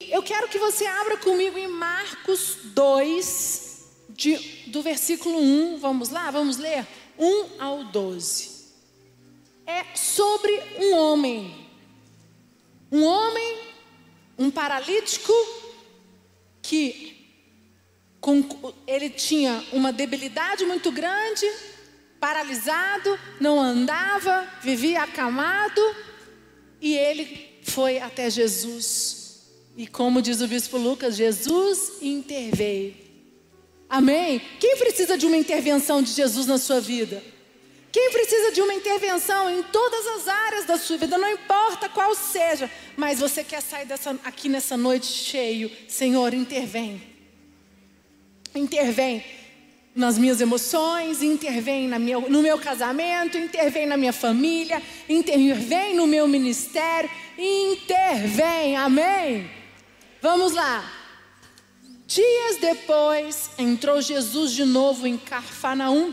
eu 0.00 0.22
quero 0.22 0.48
que 0.48 0.58
você 0.58 0.86
abra 0.86 1.16
comigo 1.16 1.58
em 1.58 1.66
Marcos 1.66 2.56
2, 2.66 3.84
de, 4.10 4.36
do 4.68 4.80
versículo 4.80 5.38
1. 5.38 5.78
Vamos 5.78 6.08
lá? 6.08 6.30
Vamos 6.30 6.56
ler? 6.56 6.86
1 7.18 7.60
ao 7.60 7.84
12. 7.84 8.68
É 9.66 9.84
sobre 9.96 10.52
um 10.78 10.94
homem. 10.94 11.68
Um 12.92 13.04
homem, 13.04 13.58
um 14.38 14.50
paralítico, 14.50 15.32
que 16.62 17.18
com, 18.20 18.42
ele 18.86 19.10
tinha 19.10 19.64
uma 19.72 19.92
debilidade 19.92 20.64
muito 20.64 20.92
grande, 20.92 21.44
paralisado, 22.20 23.18
não 23.40 23.60
andava, 23.60 24.48
vivia 24.62 25.02
acamado, 25.02 25.80
e 26.80 26.96
ele 26.96 27.60
foi 27.62 27.98
até 27.98 28.30
Jesus. 28.30 29.17
E 29.78 29.86
como 29.86 30.20
diz 30.20 30.40
o 30.40 30.48
bispo 30.48 30.76
Lucas, 30.76 31.16
Jesus 31.16 31.92
interveio. 32.02 32.96
Amém? 33.88 34.42
Quem 34.58 34.76
precisa 34.76 35.16
de 35.16 35.24
uma 35.24 35.36
intervenção 35.36 36.02
de 36.02 36.10
Jesus 36.10 36.48
na 36.48 36.58
sua 36.58 36.80
vida? 36.80 37.22
Quem 37.92 38.10
precisa 38.10 38.50
de 38.50 38.60
uma 38.60 38.74
intervenção 38.74 39.48
em 39.48 39.62
todas 39.62 40.04
as 40.08 40.26
áreas 40.26 40.64
da 40.64 40.76
sua 40.76 40.96
vida, 40.96 41.16
não 41.16 41.30
importa 41.30 41.88
qual 41.88 42.12
seja, 42.16 42.68
mas 42.96 43.20
você 43.20 43.44
quer 43.44 43.62
sair 43.62 43.86
dessa, 43.86 44.18
aqui 44.24 44.48
nessa 44.48 44.76
noite 44.76 45.06
cheio, 45.06 45.70
Senhor, 45.86 46.34
intervém. 46.34 47.00
Intervém 48.56 49.24
nas 49.94 50.18
minhas 50.18 50.40
emoções, 50.40 51.22
intervém 51.22 51.86
na 51.86 52.00
minha, 52.00 52.18
no 52.18 52.42
meu 52.42 52.58
casamento, 52.58 53.38
intervém 53.38 53.86
na 53.86 53.96
minha 53.96 54.12
família, 54.12 54.82
intervém 55.08 55.94
no 55.94 56.06
meu 56.06 56.26
ministério, 56.26 57.08
intervém, 57.38 58.76
amém? 58.76 59.57
Vamos 60.20 60.52
lá. 60.52 60.84
Dias 62.04 62.56
depois, 62.60 63.50
entrou 63.56 64.02
Jesus 64.02 64.50
de 64.50 64.64
novo 64.64 65.06
em 65.06 65.16
Carfanaum 65.16 66.12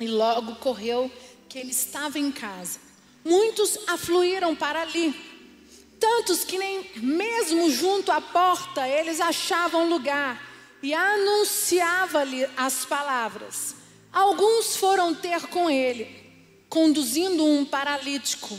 e 0.00 0.08
logo 0.08 0.56
correu 0.56 1.08
que 1.48 1.58
ele 1.58 1.70
estava 1.70 2.18
em 2.18 2.32
casa. 2.32 2.80
Muitos 3.24 3.78
afluíram 3.86 4.56
para 4.56 4.82
ali, 4.82 5.14
tantos 6.00 6.42
que 6.42 6.58
nem 6.58 6.90
mesmo 6.96 7.70
junto 7.70 8.10
à 8.10 8.20
porta 8.20 8.88
eles 8.88 9.20
achavam 9.20 9.88
lugar 9.88 10.42
e 10.82 10.92
anunciava-lhe 10.92 12.44
as 12.56 12.84
palavras. 12.84 13.76
Alguns 14.12 14.74
foram 14.74 15.14
ter 15.14 15.46
com 15.46 15.70
ele, 15.70 16.08
conduzindo 16.68 17.44
um 17.44 17.64
paralítico, 17.64 18.58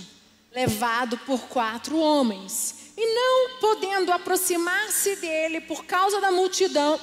levado 0.54 1.18
por 1.26 1.42
quatro 1.50 1.98
homens. 1.98 2.83
E 2.96 3.16
não 3.16 3.60
podendo 3.60 4.12
aproximar-se 4.12 5.16
dele 5.16 5.62
por 5.62 5.86
causa 5.86 6.22
da 6.22 6.32
multidão, 6.32 7.00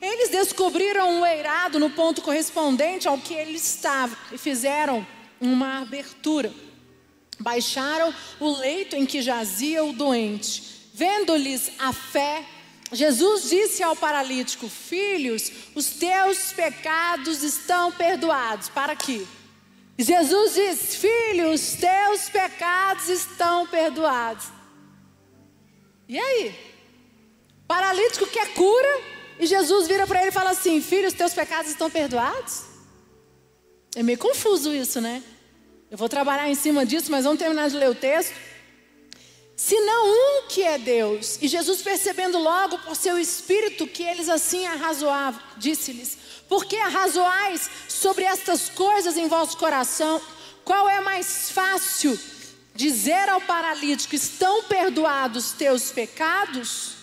eles 0.00 0.30
descobriram 0.30 1.08
um 1.10 1.24
eirado 1.24 1.78
no 1.78 1.88
ponto 1.90 2.20
correspondente 2.22 3.06
ao 3.06 3.16
que 3.18 3.32
ele 3.34 3.56
estava 3.56 4.16
e 4.32 4.36
fizeram 4.36 5.06
uma 5.40 5.80
abertura. 5.80 6.52
Baixaram 7.38 8.12
o 8.38 8.56
leito 8.58 8.94
em 8.96 9.06
que 9.06 9.22
jazia 9.22 9.84
o 9.84 9.92
doente. 9.92 10.90
Vendo-lhes 10.92 11.72
a 11.78 11.92
fé, 11.92 12.44
Jesus 12.92 13.48
disse 13.48 13.82
ao 13.82 13.96
paralítico: 13.96 14.68
Filhos, 14.68 15.50
os 15.74 15.86
teus 15.86 16.52
pecados 16.52 17.42
estão 17.42 17.90
perdoados. 17.90 18.68
Para 18.68 18.92
aqui. 18.92 19.26
Jesus 19.98 20.54
disse: 20.54 20.98
Filho, 20.98 21.52
os 21.52 21.72
teus 21.72 22.28
pecados 22.28 23.08
estão 23.08 23.66
perdoados. 23.66 24.46
E 26.12 26.18
aí? 26.18 26.54
Paralítico 27.66 28.26
quer 28.26 28.52
cura 28.52 29.00
e 29.40 29.46
Jesus 29.46 29.88
vira 29.88 30.06
para 30.06 30.20
ele 30.20 30.28
e 30.28 30.32
fala 30.32 30.50
assim: 30.50 30.78
Filho, 30.82 31.08
os 31.08 31.14
teus 31.14 31.32
pecados 31.32 31.70
estão 31.70 31.90
perdoados? 31.90 32.64
É 33.96 34.02
meio 34.02 34.18
confuso 34.18 34.74
isso, 34.74 35.00
né? 35.00 35.22
Eu 35.90 35.96
vou 35.96 36.10
trabalhar 36.10 36.50
em 36.50 36.54
cima 36.54 36.84
disso, 36.84 37.10
mas 37.10 37.24
vamos 37.24 37.38
terminar 37.38 37.70
de 37.70 37.78
ler 37.78 37.88
o 37.88 37.94
texto. 37.94 38.34
Se 39.56 39.74
não 39.80 40.06
um 40.06 40.48
que 40.48 40.62
é 40.62 40.76
Deus, 40.76 41.38
e 41.40 41.48
Jesus 41.48 41.80
percebendo 41.80 42.36
logo 42.36 42.76
por 42.80 42.94
seu 42.94 43.18
espírito 43.18 43.86
que 43.86 44.02
eles 44.02 44.28
assim 44.28 44.66
arrazoavam, 44.66 45.40
disse-lhes: 45.56 46.18
Por 46.46 46.66
que 46.66 46.76
arrazoais 46.76 47.70
sobre 47.88 48.24
estas 48.24 48.68
coisas 48.68 49.16
em 49.16 49.28
vosso 49.28 49.56
coração? 49.56 50.20
Qual 50.62 50.86
é 50.90 51.00
mais 51.00 51.50
fácil? 51.50 52.20
Dizer 52.74 53.28
ao 53.28 53.40
paralítico: 53.40 54.14
estão 54.14 54.64
perdoados 54.64 55.52
teus 55.52 55.90
pecados? 55.90 56.94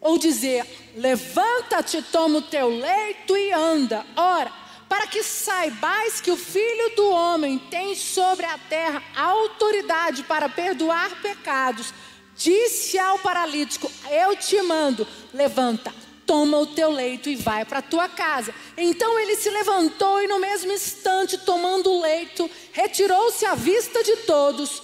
Ou 0.00 0.18
dizer: 0.18 0.66
levanta-te, 0.96 2.02
toma 2.02 2.38
o 2.38 2.42
teu 2.42 2.68
leito 2.68 3.36
e 3.36 3.52
anda. 3.52 4.04
Ora, 4.16 4.52
para 4.88 5.06
que 5.06 5.22
saibais 5.22 6.20
que 6.20 6.30
o 6.30 6.36
Filho 6.36 6.96
do 6.96 7.10
Homem 7.10 7.58
tem 7.58 7.94
sobre 7.94 8.46
a 8.46 8.56
terra 8.56 9.02
autoridade 9.14 10.22
para 10.22 10.48
perdoar 10.48 11.20
pecados, 11.20 11.92
disse 12.36 12.98
ao 12.98 13.18
paralítico: 13.18 13.90
Eu 14.10 14.36
te 14.36 14.60
mando, 14.62 15.06
levanta, 15.32 15.92
toma 16.28 16.58
o 16.58 16.66
teu 16.66 16.90
leito 16.90 17.30
e 17.30 17.34
vai 17.34 17.64
para 17.64 17.78
a 17.78 17.82
tua 17.82 18.06
casa. 18.06 18.54
Então 18.76 19.18
ele 19.18 19.34
se 19.34 19.48
levantou 19.48 20.22
e, 20.22 20.28
no 20.28 20.38
mesmo 20.38 20.70
instante, 20.70 21.38
tomando 21.38 21.90
o 21.90 22.02
leito, 22.02 22.48
retirou-se 22.70 23.46
à 23.46 23.54
vista 23.54 24.04
de 24.04 24.14
todos, 24.18 24.82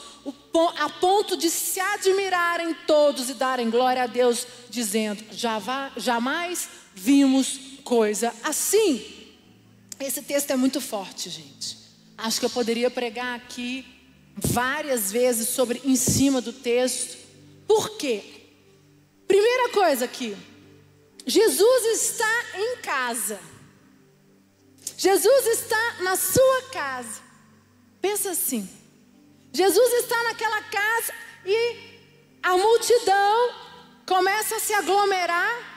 a 0.78 0.88
ponto 0.88 1.36
de 1.36 1.50
se 1.50 1.78
admirarem 1.78 2.74
todos 2.86 3.28
e 3.28 3.34
darem 3.34 3.68
glória 3.68 4.04
a 4.04 4.06
Deus, 4.06 4.46
dizendo: 4.70 5.22
Jamais 5.96 6.68
vimos 6.94 7.60
coisa 7.84 8.34
assim. 8.42 9.04
Esse 10.00 10.22
texto 10.22 10.50
é 10.50 10.56
muito 10.56 10.80
forte, 10.80 11.28
gente. 11.28 11.76
Acho 12.16 12.40
que 12.40 12.46
eu 12.46 12.50
poderia 12.50 12.90
pregar 12.90 13.36
aqui 13.36 13.84
várias 14.34 15.12
vezes 15.12 15.48
sobre 15.48 15.82
em 15.84 15.94
cima 15.94 16.40
do 16.40 16.54
texto. 16.54 17.18
Por 17.68 17.98
quê? 17.98 18.22
Primeira 19.28 19.70
coisa 19.70 20.06
aqui, 20.06 20.36
Jesus 21.26 21.84
está 22.02 22.44
em 22.54 22.76
casa. 22.78 23.40
Jesus 24.96 25.46
está 25.46 25.96
na 26.00 26.16
sua 26.16 26.62
casa. 26.72 27.22
Pensa 28.00 28.30
assim: 28.30 28.68
Jesus 29.52 29.92
está 29.94 30.22
naquela 30.24 30.62
casa 30.62 31.14
e 31.44 32.00
a 32.42 32.56
multidão 32.56 33.54
começa 34.06 34.56
a 34.56 34.60
se 34.60 34.74
aglomerar 34.74 35.74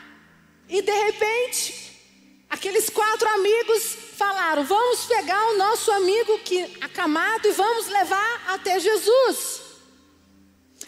e 0.67 0.81
de 0.81 0.91
repente 0.91 2.45
aqueles 2.49 2.89
quatro 2.89 3.27
amigos 3.29 3.95
falaram: 4.17 4.65
"Vamos 4.65 5.05
pegar 5.05 5.41
o 5.51 5.57
nosso 5.57 5.91
amigo 5.91 6.39
que 6.39 6.77
acamado 6.81 7.47
e 7.47 7.53
vamos 7.53 7.87
levar 7.87 8.43
até 8.53 8.79
Jesus". 8.79 9.66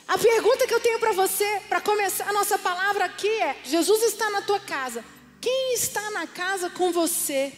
A 0.09 0.17
pergunta 0.17 0.65
que 0.65 0.73
eu 0.73 0.79
tenho 0.79 0.97
para 0.97 1.11
você, 1.11 1.61
para 1.69 1.79
começar 1.79 2.27
a 2.27 2.33
nossa 2.33 2.57
palavra 2.57 3.05
aqui 3.05 3.29
é: 3.29 3.55
Jesus 3.63 4.01
está 4.01 4.27
na 4.31 4.41
tua 4.41 4.59
casa. 4.59 5.05
Quem 5.39 5.75
está 5.75 6.09
na 6.09 6.25
casa 6.25 6.67
com 6.71 6.91
você? 6.91 7.53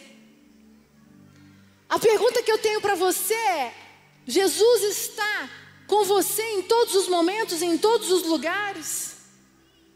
A 1.88 1.98
pergunta 1.98 2.42
que 2.42 2.52
eu 2.52 2.58
tenho 2.58 2.78
para 2.82 2.94
você 2.94 3.32
é: 3.32 3.74
Jesus 4.26 4.82
está 4.82 5.48
com 5.86 6.04
você 6.04 6.42
em 6.42 6.60
todos 6.60 6.94
os 6.94 7.08
momentos, 7.08 7.62
em 7.62 7.78
todos 7.78 8.12
os 8.12 8.24
lugares? 8.24 9.16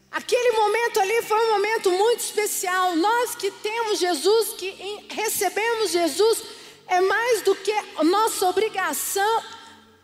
Aquele 0.09 0.57
momento 0.57 0.99
ali 0.99 1.21
foi 1.21 1.37
um 1.37 1.51
momento 1.51 1.91
muito 1.91 2.21
especial. 2.21 2.95
Nós 2.95 3.35
que 3.35 3.51
temos 3.51 3.99
Jesus, 3.99 4.53
que 4.53 5.05
recebemos 5.11 5.91
Jesus, 5.91 6.41
é 6.87 6.99
mais 7.01 7.43
do 7.43 7.53
que 7.55 7.71
nossa 8.01 8.47
obrigação 8.47 9.43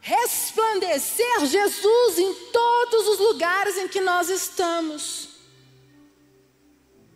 resplandecer 0.03 1.45
Jesus 1.45 2.19
em 2.19 2.33
todos 2.51 3.07
os 3.07 3.19
lugares 3.19 3.77
em 3.77 3.87
que 3.87 4.01
nós 4.01 4.29
estamos. 4.29 5.29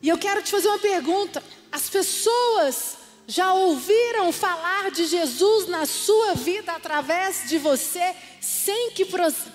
E 0.02 0.08
eu 0.08 0.18
quero 0.18 0.42
te 0.42 0.52
fazer 0.52 0.70
uma 0.70 0.80
pergunta: 0.80 1.44
as 1.70 1.90
pessoas 1.90 2.96
já 3.28 3.54
ouviram 3.54 4.32
falar 4.32 4.90
de 4.90 5.06
Jesus 5.06 5.68
na 5.68 5.86
sua 5.86 6.34
vida 6.34 6.72
através 6.72 7.50
de 7.50 7.58
você, 7.58 8.16
sem 8.40 8.92
que, 8.92 9.06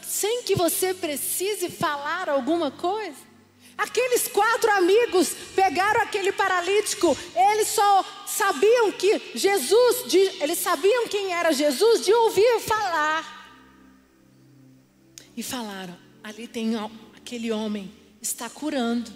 sem 0.02 0.43
que 0.43 0.55
você 0.55 0.93
precise 0.93 1.70
falar 1.70 2.28
alguma 2.28 2.70
coisa? 2.70 3.31
Aqueles 3.77 4.29
quatro 4.29 4.71
amigos 4.73 5.31
pegaram 5.55 6.03
aquele 6.03 6.31
paralítico, 6.33 7.17
eles 7.35 7.69
só 7.69 8.05
sabiam 8.27 8.93
que 8.93 9.21
Jesus, 9.35 10.11
de, 10.11 10.19
eles 10.41 10.59
sabiam 10.59 11.09
quem 11.09 11.33
era 11.33 11.53
Jesus 11.53 12.05
de 12.05 12.13
ouvir 12.13 12.61
falar. 12.61 13.43
E 15.37 15.43
falaram: 15.43 15.97
ali 16.23 16.47
tem 16.47 16.75
aquele 17.17 17.51
homem, 17.51 17.93
está 18.21 18.49
curando. 18.49 19.11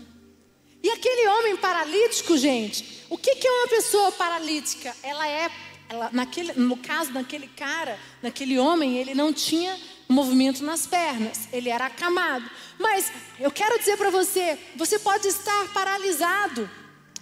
E 0.83 0.91
aquele 0.91 1.27
homem 1.29 1.57
paralítico, 1.57 2.37
gente, 2.39 3.05
o 3.11 3.19
que, 3.19 3.35
que 3.37 3.47
é 3.47 3.51
uma 3.51 3.69
pessoa 3.69 4.13
paralítica? 4.13 4.95
Ela 5.03 5.29
é, 5.29 5.51
ela, 5.89 6.11
naquele, 6.13 6.53
no 6.53 6.77
caso 6.77 7.13
daquele 7.13 7.49
cara, 7.49 7.99
naquele 8.23 8.59
homem, 8.59 8.97
ele 8.97 9.15
não 9.15 9.33
tinha 9.33 9.77
movimento 10.09 10.63
nas 10.63 10.87
pernas, 10.87 11.49
ele 11.53 11.69
era 11.69 11.87
acamado. 11.87 12.49
Mas 12.79 13.11
eu 13.39 13.51
quero 13.51 13.79
dizer 13.79 13.97
para 13.97 14.11
você: 14.11 14.59
você 14.77 14.99
pode 14.99 15.29
estar 15.29 15.73
paralisado, 15.73 16.69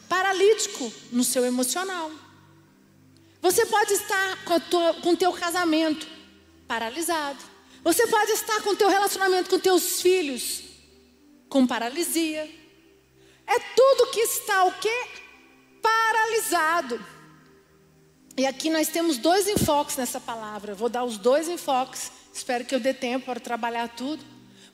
paralítico 0.09 0.93
no 1.11 1.25
seu 1.25 1.45
emocional. 1.45 2.11
Você 3.41 3.67
pode 3.67 3.93
estar 3.93 4.39
com 5.03 5.11
o 5.11 5.17
teu 5.17 5.33
casamento 5.33 6.07
paralisado. 6.67 7.39
Você 7.83 8.07
pode 8.07 8.33
estar 8.33 8.63
com 8.63 8.71
o 8.71 8.77
teu 8.77 8.89
relacionamento 8.89 9.51
com 9.51 9.59
teus 9.59 10.01
filhos 10.01 10.65
com 11.55 11.67
paralisia. 11.67 12.51
É 13.47 13.59
tudo 13.77 14.11
que 14.11 14.19
está 14.19 14.65
o 14.65 14.73
quê? 14.73 15.07
Paralisado. 15.81 17.05
E 18.37 18.45
aqui 18.45 18.69
nós 18.69 18.89
temos 18.89 19.19
dois 19.19 19.47
enfoques 19.47 19.97
nessa 19.97 20.21
palavra. 20.21 20.75
vou 20.75 20.89
dar 20.89 21.05
os 21.05 21.17
dois 21.17 21.49
enfoques. 21.49 22.11
Espero 22.35 22.65
que 22.65 22.75
eu 22.75 22.81
dê 22.81 22.93
tempo 22.93 23.27
para 23.27 23.39
trabalhar 23.39 23.89
tudo. 23.91 24.25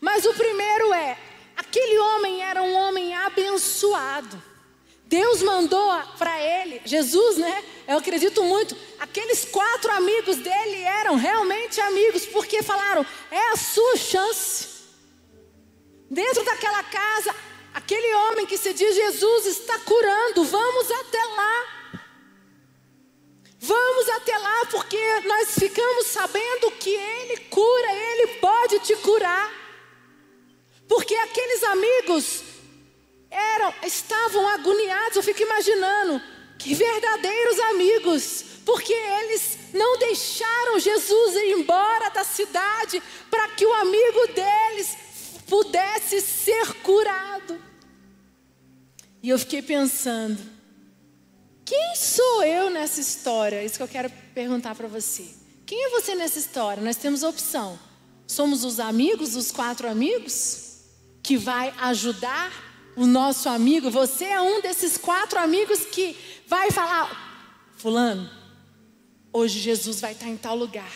Mas 0.01 0.25
o 0.25 0.33
primeiro 0.33 0.95
é: 0.95 1.19
aquele 1.55 1.99
homem 1.99 2.43
era 2.43 2.62
um 2.62 2.75
homem 2.75 3.15
abençoado. 3.15 4.43
Deus 5.05 5.43
mandou 5.43 5.93
para 6.17 6.41
ele, 6.41 6.81
Jesus, 6.87 7.37
né? 7.37 7.65
Eu 7.87 7.99
acredito 7.99 8.43
muito. 8.45 8.75
Aqueles 8.99 9.45
quatro 9.45 9.93
amigos 9.93 10.37
dele 10.37 10.83
eram 10.83 11.17
realmente 11.17 11.79
amigos, 11.83 12.25
porque 12.25 12.62
falaram: 12.62 13.05
é 13.31 13.51
a 13.51 13.57
sua 13.57 13.97
chance. 13.99 14.69
Dentro 16.11 16.43
daquela 16.43 16.83
casa, 16.85 17.35
aquele 17.75 18.15
homem 18.15 18.47
que 18.47 18.57
se 18.57 18.73
diz 18.73 18.97
Jesus 18.97 19.47
está 19.47 19.79
curando. 19.81 20.45
Vamos 20.45 20.91
até 20.91 21.23
lá. 21.25 21.80
Vamos 23.62 24.09
até 24.09 24.37
lá, 24.39 24.67
porque 24.71 25.21
nós 25.27 25.51
ficamos 25.55 26.07
sabendo 26.07 26.71
que 26.73 26.89
Ele 26.89 27.37
cura, 27.51 27.93
Ele 27.93 28.27
pode 28.39 28.79
te 28.81 28.97
curar. 28.97 29.53
Porque 30.89 31.15
aqueles 31.15 31.62
amigos 31.65 32.43
eram, 33.31 33.75
estavam 33.85 34.49
agoniados. 34.49 35.17
Eu 35.17 35.23
fico 35.23 35.43
imaginando 35.43 36.23
que 36.59 36.75
verdadeiros 36.75 37.61
amigos, 37.61 38.45
porque 38.65 38.95
eles 38.95 39.59
não 39.75 39.99
deixaram 39.99 40.79
Jesus 40.79 41.37
ir 41.37 41.59
embora 41.59 42.09
da 42.09 42.25
cidade 42.25 43.03
para 43.31 43.47
que 43.49 43.67
o 43.67 43.75
amigo 43.75 44.27
deles 44.35 44.97
pudesse 45.47 46.23
ser 46.23 46.75
curado. 46.83 47.61
E 49.23 49.29
eu 49.29 49.39
fiquei 49.39 49.61
pensando, 49.61 50.39
quem 51.70 51.94
sou 51.94 52.43
eu 52.43 52.69
nessa 52.69 53.00
história? 53.00 53.58
É 53.58 53.64
isso 53.64 53.76
que 53.76 53.82
eu 53.84 53.87
quero 53.87 54.11
perguntar 54.34 54.75
para 54.75 54.88
você. 54.88 55.25
Quem 55.64 55.84
é 55.84 55.90
você 55.90 56.17
nessa 56.17 56.37
história? 56.37 56.82
Nós 56.82 56.96
temos 56.96 57.22
opção. 57.22 57.78
Somos 58.26 58.64
os 58.64 58.81
amigos, 58.81 59.37
os 59.37 59.52
quatro 59.52 59.88
amigos, 59.88 60.81
que 61.22 61.37
vai 61.37 61.72
ajudar 61.78 62.50
o 62.96 63.06
nosso 63.06 63.49
amigo, 63.49 63.88
você 63.88 64.25
é 64.25 64.40
um 64.40 64.61
desses 64.61 64.99
quatro 64.99 65.38
amigos 65.38 65.87
que 65.87 66.17
vai 66.49 66.72
falar: 66.72 67.70
Fulano, 67.76 68.28
hoje 69.32 69.61
Jesus 69.61 70.00
vai 70.00 70.11
estar 70.11 70.26
em 70.26 70.37
tal 70.37 70.56
lugar, 70.56 70.93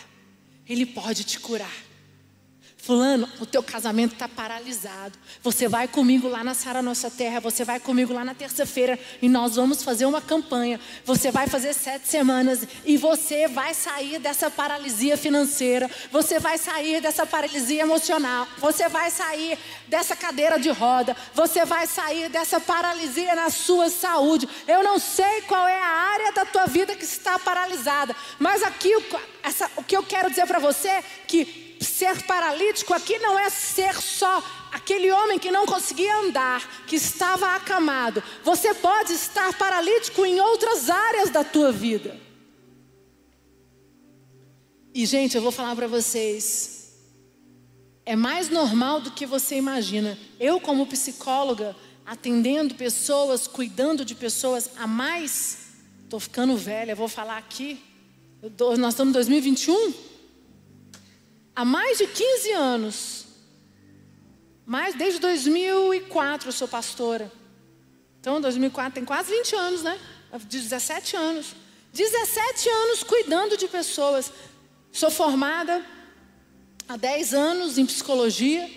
Ele 0.67 0.85
pode 0.85 1.23
te 1.23 1.39
curar. 1.39 1.84
Fulano, 2.85 3.27
o 3.39 3.47
teu 3.47 3.63
casamento 3.63 4.13
está 4.13 4.27
paralisado. 4.27 5.17
Você 5.41 5.67
vai 5.67 5.87
comigo 5.87 6.27
lá 6.27 6.43
na 6.43 6.53
Sara 6.53 6.83
Nossa 6.83 7.09
Terra. 7.09 7.39
Você 7.39 7.65
vai 7.65 7.79
comigo 7.79 8.13
lá 8.13 8.23
na 8.23 8.35
terça-feira 8.35 8.99
e 9.23 9.27
nós 9.27 9.55
vamos 9.55 9.81
fazer 9.81 10.05
uma 10.05 10.21
campanha. 10.21 10.79
Você 11.03 11.31
vai 11.31 11.47
fazer 11.47 11.73
sete 11.73 12.07
semanas 12.07 12.63
e 12.85 12.95
você 12.95 13.47
vai 13.47 13.73
sair 13.73 14.19
dessa 14.19 14.51
paralisia 14.51 15.17
financeira. 15.17 15.89
Você 16.11 16.37
vai 16.37 16.59
sair 16.59 17.01
dessa 17.01 17.25
paralisia 17.25 17.81
emocional. 17.81 18.47
Você 18.59 18.87
vai 18.87 19.09
sair 19.09 19.57
dessa 19.87 20.15
cadeira 20.15 20.59
de 20.59 20.69
roda. 20.69 21.17
Você 21.33 21.65
vai 21.65 21.87
sair 21.87 22.29
dessa 22.29 22.59
paralisia 22.59 23.33
na 23.33 23.49
sua 23.49 23.89
saúde. 23.89 24.47
Eu 24.67 24.83
não 24.83 24.99
sei 24.99 25.41
qual 25.47 25.67
é 25.67 25.81
a 25.81 25.87
área 25.87 26.31
da 26.33 26.45
tua 26.45 26.67
vida 26.67 26.95
que 26.95 27.03
está 27.03 27.39
paralisada, 27.39 28.15
mas 28.37 28.61
aqui 28.61 28.91
essa, 29.41 29.71
o 29.75 29.83
que 29.83 29.97
eu 29.97 30.03
quero 30.03 30.29
dizer 30.29 30.45
para 30.45 30.59
você 30.59 30.87
é 30.87 31.03
que 31.27 31.64
ser 31.85 32.23
paralítico 32.23 32.93
aqui 32.93 33.17
não 33.19 33.37
é 33.39 33.49
ser 33.49 33.95
só 33.95 34.43
aquele 34.71 35.09
homem 35.11 35.39
que 35.39 35.51
não 35.51 35.65
conseguia 35.65 36.17
andar, 36.17 36.85
que 36.85 36.97
estava 36.97 37.55
acamado. 37.55 38.21
Você 38.43 38.73
pode 38.73 39.13
estar 39.13 39.57
paralítico 39.57 40.25
em 40.25 40.39
outras 40.39 40.89
áreas 40.89 41.29
da 41.29 41.43
tua 41.43 41.71
vida. 41.71 42.19
E 44.93 45.05
gente, 45.05 45.35
eu 45.35 45.41
vou 45.41 45.51
falar 45.51 45.75
para 45.75 45.87
vocês, 45.87 46.93
é 48.05 48.15
mais 48.15 48.49
normal 48.49 48.99
do 49.01 49.11
que 49.11 49.25
você 49.25 49.55
imagina. 49.55 50.17
Eu 50.39 50.59
como 50.59 50.85
psicóloga, 50.87 51.75
atendendo 52.05 52.75
pessoas, 52.75 53.47
cuidando 53.47 54.05
de 54.05 54.13
pessoas 54.13 54.69
há 54.77 54.85
mais, 54.85 55.73
estou 56.03 56.19
ficando 56.19 56.55
velha, 56.55 56.95
vou 56.95 57.07
falar 57.07 57.37
aqui. 57.37 57.79
Nós 58.77 58.93
estamos 58.93 59.11
em 59.11 59.13
2021 59.13 60.14
há 61.55 61.63
mais 61.63 61.97
de 61.97 62.07
15 62.07 62.51
anos. 62.51 63.25
Mais 64.65 64.95
desde 64.95 65.19
2004 65.19 66.49
eu 66.49 66.51
sou 66.51 66.67
pastora. 66.67 67.31
Então, 68.19 68.41
2004 68.41 68.93
tem 68.93 69.05
quase 69.05 69.31
20 69.31 69.55
anos, 69.55 69.83
né? 69.83 69.99
17 70.33 71.15
anos. 71.15 71.55
17 71.93 72.69
anos 72.69 73.03
cuidando 73.03 73.55
de 73.55 73.67
pessoas. 73.67 74.31
Sou 74.91 75.11
formada 75.11 75.85
há 76.89 76.97
10 76.97 77.33
anos 77.33 77.77
em 77.77 77.85
psicologia, 77.85 78.69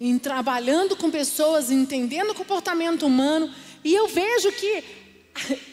em 0.00 0.18
trabalhando 0.18 0.96
com 0.96 1.10
pessoas, 1.10 1.70
entendendo 1.70 2.30
o 2.30 2.34
comportamento 2.34 3.06
humano, 3.06 3.52
e 3.84 3.94
eu 3.94 4.08
vejo 4.08 4.50
que 4.52 4.82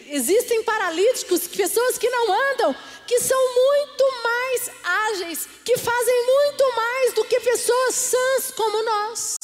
existem 0.09 0.63
paralíticos, 0.63 1.47
pessoas 1.47 1.97
que 1.97 2.09
não 2.09 2.33
andam, 2.51 2.75
que 3.05 3.19
são 3.19 3.39
muito 3.55 4.03
mais 4.23 4.71
ágeis, 4.83 5.47
que 5.63 5.77
fazem 5.77 6.25
muito 6.25 6.75
mais 6.75 7.13
do 7.13 7.25
que 7.25 7.39
pessoas 7.39 7.95
sãs 7.95 8.51
como 8.51 8.83
nós, 8.83 9.35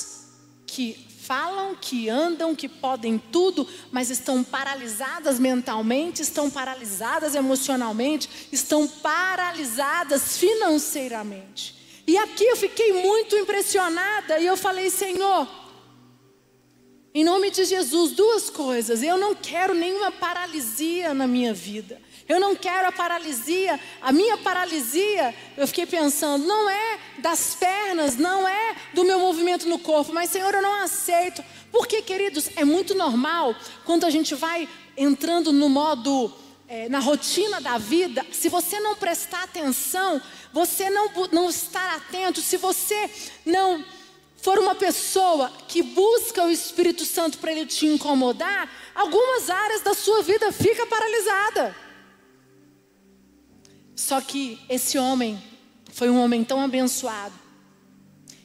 que 0.66 1.08
falam, 1.24 1.76
que 1.80 2.10
andam, 2.10 2.54
que 2.54 2.68
podem 2.68 3.18
tudo, 3.18 3.68
mas 3.92 4.10
estão 4.10 4.44
paralisadas 4.44 5.40
mentalmente, 5.40 6.22
estão 6.22 6.50
paralisadas 6.52 7.34
emocionalmente, 7.34 8.30
estão 8.52 8.86
paralisadas 8.88 10.38
financeiramente. 10.38 11.82
E 12.06 12.18
aqui 12.18 12.44
eu 12.44 12.58
fiquei 12.58 12.92
muito 12.92 13.38
impressionada 13.38 14.38
e 14.40 14.46
eu 14.46 14.58
falei, 14.58 14.90
Senhor, 14.90 15.48
em 17.14 17.24
nome 17.24 17.52
de 17.52 17.64
Jesus, 17.64 18.14
duas 18.14 18.50
coisas. 18.50 19.04
Eu 19.04 19.18
não 19.18 19.36
quero 19.36 19.76
nenhuma 19.76 20.12
paralisia 20.12 21.14
na 21.14 21.28
minha 21.28 21.54
vida. 21.54 22.02
Eu 22.28 22.40
não 22.40 22.56
quero 22.56 22.88
a 22.88 22.92
paralisia. 22.92 23.80
A 24.02 24.12
minha 24.12 24.36
paralisia, 24.38 25.34
eu 25.56 25.68
fiquei 25.68 25.86
pensando, 25.86 26.46
não 26.46 26.68
é 26.68 27.00
das 27.20 27.54
pernas, 27.54 28.18
não 28.18 28.48
é 28.48 28.76
do 28.96 29.04
meu 29.04 29.20
movimento 29.20 29.70
no 29.70 29.78
corpo, 29.78 30.12
mas 30.12 30.32
Senhor, 30.32 30.54
eu 30.56 30.62
não 30.62 30.82
aceito. 30.82 31.44
Porque, 31.72 32.02
queridos, 32.02 32.50
é 32.56 32.66
muito 32.66 32.96
normal 32.96 33.56
quando 33.86 34.06
a 34.06 34.10
gente 34.10 34.34
vai 34.34 34.68
entrando 34.98 35.52
no 35.52 35.70
modo, 35.70 36.34
é, 36.68 36.90
na 36.90 37.00
rotina 37.00 37.62
da 37.62 37.78
vida, 37.78 38.26
se 38.32 38.50
você 38.50 38.80
não 38.80 38.96
prestar 38.96 39.44
atenção, 39.44 40.20
você 40.52 40.90
não, 40.90 41.12
não 41.32 41.50
estar 41.50 41.96
atento, 41.96 42.42
se 42.42 42.58
você 42.58 43.10
não 43.46 43.86
for 44.44 44.60
uma 44.60 44.76
pessoa 44.76 45.50
que 45.70 45.82
busca 45.82 46.44
o 46.44 46.52
Espírito 46.52 47.06
Santo 47.06 47.38
para 47.38 47.54
ele 47.54 47.66
te 47.66 47.86
incomodar, 47.86 48.70
algumas 48.94 49.50
áreas 49.50 49.82
da 49.82 49.94
sua 49.94 50.22
vida 50.22 50.52
fica 50.52 50.86
paralisada. 50.86 51.74
Só 53.96 54.20
que 54.20 54.60
esse 54.68 54.98
homem 54.98 55.42
foi 55.94 56.10
um 56.10 56.20
homem 56.22 56.44
tão 56.44 56.60
abençoado 56.60 57.34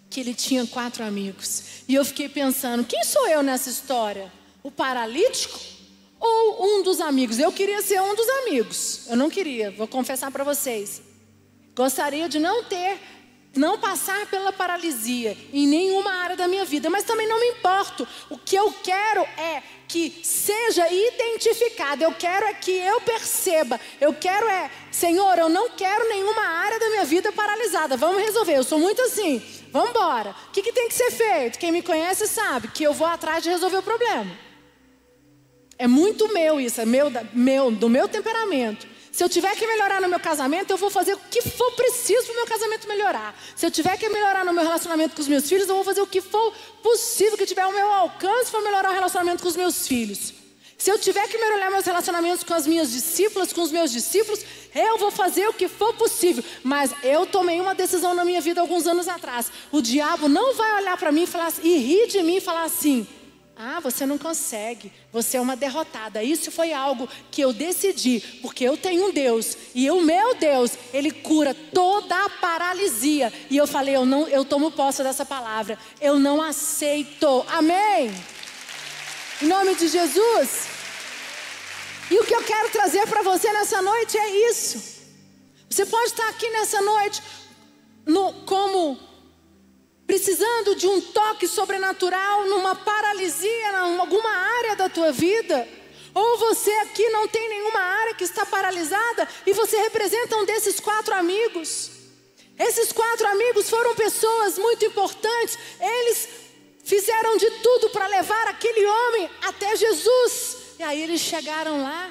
que 0.08 0.20
ele 0.20 0.34
tinha 0.34 0.64
quatro 0.68 1.02
amigos. 1.02 1.82
E 1.88 1.96
eu 1.96 2.04
fiquei 2.04 2.28
pensando: 2.28 2.84
quem 2.84 3.02
sou 3.02 3.26
eu 3.26 3.42
nessa 3.42 3.68
história? 3.68 4.32
O 4.62 4.70
paralítico 4.70 5.58
ou 6.20 6.64
um 6.64 6.82
dos 6.84 7.00
amigos? 7.00 7.40
Eu 7.40 7.50
queria 7.50 7.82
ser 7.82 8.00
um 8.00 8.14
dos 8.14 8.28
amigos. 8.28 9.00
Eu 9.08 9.16
não 9.16 9.28
queria, 9.28 9.72
vou 9.72 9.88
confessar 9.88 10.30
para 10.30 10.44
vocês. 10.44 11.02
Gostaria 11.74 12.28
de 12.28 12.38
não 12.38 12.62
ter, 12.62 13.00
não 13.54 13.78
passar 13.78 14.26
pela 14.26 14.52
paralisia 14.52 15.36
em 15.52 15.66
nenhuma 15.66 16.12
área 16.12 16.36
da 16.36 16.46
minha 16.46 16.64
vida, 16.64 16.88
mas 16.88 17.04
também 17.04 17.26
não 17.26 17.40
me 17.40 17.48
importo. 17.48 18.06
O 18.30 18.38
que 18.38 18.54
eu 18.54 18.72
quero 18.82 19.22
é 19.22 19.62
que 19.88 20.20
seja 20.22 20.86
identificado. 20.90 22.04
Eu 22.04 22.12
quero 22.12 22.46
é 22.46 22.54
que 22.54 22.70
eu 22.70 23.00
perceba. 23.00 23.80
Eu 24.00 24.12
quero 24.12 24.46
é, 24.46 24.70
Senhor, 24.92 25.38
eu 25.38 25.48
não 25.48 25.70
quero 25.70 26.08
nenhuma 26.08 26.42
área 26.42 26.78
da 26.78 26.90
minha 26.90 27.04
vida 27.04 27.32
paralisada. 27.32 27.96
Vamos 27.96 28.22
resolver. 28.22 28.56
Eu 28.56 28.64
sou 28.64 28.78
muito 28.78 29.00
assim. 29.02 29.42
Vamos 29.72 29.90
embora. 29.90 30.34
O 30.48 30.52
que, 30.52 30.62
que 30.62 30.72
tem 30.72 30.88
que 30.88 30.94
ser 30.94 31.10
feito? 31.10 31.58
Quem 31.58 31.72
me 31.72 31.82
conhece 31.82 32.28
sabe 32.28 32.68
que 32.68 32.84
eu 32.84 32.92
vou 32.92 33.06
atrás 33.06 33.42
de 33.42 33.48
resolver 33.48 33.78
o 33.78 33.82
problema. 33.82 34.30
É 35.78 35.86
muito 35.86 36.32
meu 36.32 36.60
isso, 36.60 36.80
é 36.80 36.84
meu, 36.84 37.10
meu, 37.32 37.70
do 37.70 37.88
meu 37.88 38.08
temperamento. 38.08 38.86
Se 39.10 39.24
eu 39.24 39.28
tiver 39.28 39.54
que 39.56 39.66
melhorar 39.66 40.00
no 40.00 40.08
meu 40.08 40.20
casamento, 40.20 40.70
eu 40.70 40.76
vou 40.76 40.90
fazer 40.90 41.14
o 41.14 41.18
que 41.30 41.42
for 41.42 41.72
preciso 41.72 42.24
para 42.24 42.32
o 42.32 42.36
meu 42.36 42.46
casamento 42.46 42.88
melhorar. 42.88 43.34
Se 43.56 43.66
eu 43.66 43.70
tiver 43.70 43.96
que 43.96 44.08
melhorar 44.08 44.44
no 44.44 44.52
meu 44.52 44.62
relacionamento 44.62 45.16
com 45.16 45.22
os 45.22 45.28
meus 45.28 45.48
filhos, 45.48 45.68
eu 45.68 45.74
vou 45.74 45.84
fazer 45.84 46.00
o 46.00 46.06
que 46.06 46.20
for 46.20 46.52
possível, 46.82 47.36
que 47.36 47.46
tiver 47.46 47.62
ao 47.62 47.72
meu 47.72 47.90
alcance 47.92 48.50
para 48.50 48.60
melhorar 48.60 48.90
o 48.90 48.94
relacionamento 48.94 49.42
com 49.42 49.48
os 49.48 49.56
meus 49.56 49.86
filhos. 49.86 50.34
Se 50.78 50.92
eu 50.92 50.98
tiver 50.98 51.26
que 51.26 51.36
melhorar 51.36 51.70
meus 51.72 51.84
relacionamentos 51.84 52.44
com 52.44 52.54
as 52.54 52.64
minhas 52.64 52.92
discípulas, 52.92 53.52
com 53.52 53.62
os 53.62 53.72
meus 53.72 53.90
discípulos, 53.90 54.44
eu 54.72 54.96
vou 54.96 55.10
fazer 55.10 55.48
o 55.48 55.52
que 55.52 55.66
for 55.66 55.92
possível. 55.94 56.44
Mas 56.62 56.94
eu 57.02 57.26
tomei 57.26 57.60
uma 57.60 57.74
decisão 57.74 58.14
na 58.14 58.24
minha 58.24 58.40
vida 58.40 58.60
alguns 58.60 58.86
anos 58.86 59.08
atrás. 59.08 59.50
O 59.72 59.82
diabo 59.82 60.28
não 60.28 60.54
vai 60.54 60.76
olhar 60.76 60.96
para 60.96 61.10
mim 61.10 61.24
e, 61.24 61.26
falar, 61.26 61.52
e 61.64 61.76
rir 61.78 62.06
de 62.06 62.22
mim 62.22 62.36
e 62.36 62.40
falar 62.40 62.62
assim: 62.62 63.04
ah, 63.60 63.80
você 63.80 64.06
não 64.06 64.16
consegue, 64.16 64.92
você 65.12 65.36
é 65.36 65.40
uma 65.40 65.56
derrotada. 65.56 66.22
Isso 66.22 66.48
foi 66.52 66.72
algo 66.72 67.08
que 67.28 67.40
eu 67.40 67.52
decidi, 67.52 68.20
porque 68.40 68.62
eu 68.62 68.76
tenho 68.76 69.06
um 69.06 69.12
Deus 69.12 69.56
e 69.74 69.90
o 69.90 70.00
meu 70.00 70.36
Deus, 70.36 70.78
ele 70.94 71.10
cura 71.10 71.52
toda 71.74 72.14
a 72.24 72.30
paralisia. 72.30 73.32
E 73.50 73.56
eu 73.56 73.66
falei, 73.66 73.96
eu 73.96 74.06
não, 74.06 74.28
eu 74.28 74.44
tomo 74.44 74.70
posse 74.70 75.02
dessa 75.02 75.26
palavra. 75.26 75.76
Eu 76.00 76.20
não 76.20 76.40
aceito. 76.40 77.44
Amém. 77.48 78.14
Em 79.42 79.46
nome 79.46 79.74
de 79.74 79.88
Jesus. 79.88 80.68
E 82.12 82.18
o 82.18 82.24
que 82.24 82.34
eu 82.34 82.44
quero 82.44 82.70
trazer 82.70 83.08
para 83.08 83.22
você 83.22 83.52
nessa 83.52 83.82
noite 83.82 84.16
é 84.16 84.50
isso. 84.50 84.98
Você 85.68 85.84
pode 85.84 86.06
estar 86.06 86.28
aqui 86.28 86.48
nessa 86.50 86.80
noite 86.80 87.20
no, 88.06 88.32
como 88.44 89.07
precisando 90.08 90.74
de 90.74 90.86
um 90.86 91.02
toque 91.02 91.46
sobrenatural, 91.46 92.46
numa 92.46 92.74
paralisia, 92.74 93.68
em 93.72 93.98
alguma 93.98 94.30
área 94.30 94.74
da 94.74 94.88
tua 94.88 95.12
vida. 95.12 95.68
Ou 96.14 96.38
você 96.38 96.70
aqui 96.86 97.06
não 97.10 97.28
tem 97.28 97.46
nenhuma 97.46 97.78
área 97.78 98.14
que 98.14 98.24
está 98.24 98.46
paralisada 98.46 99.28
e 99.46 99.52
você 99.52 99.76
representa 99.76 100.34
um 100.38 100.46
desses 100.46 100.80
quatro 100.80 101.14
amigos. 101.14 101.90
Esses 102.58 102.90
quatro 102.90 103.28
amigos 103.28 103.68
foram 103.68 103.94
pessoas 103.94 104.56
muito 104.56 104.82
importantes. 104.86 105.58
Eles 105.78 106.26
fizeram 106.82 107.36
de 107.36 107.50
tudo 107.62 107.90
para 107.90 108.06
levar 108.06 108.48
aquele 108.48 108.86
homem 108.86 109.30
até 109.42 109.76
Jesus. 109.76 110.56
E 110.78 110.82
aí 110.82 111.02
eles 111.02 111.20
chegaram 111.20 111.82
lá. 111.82 112.10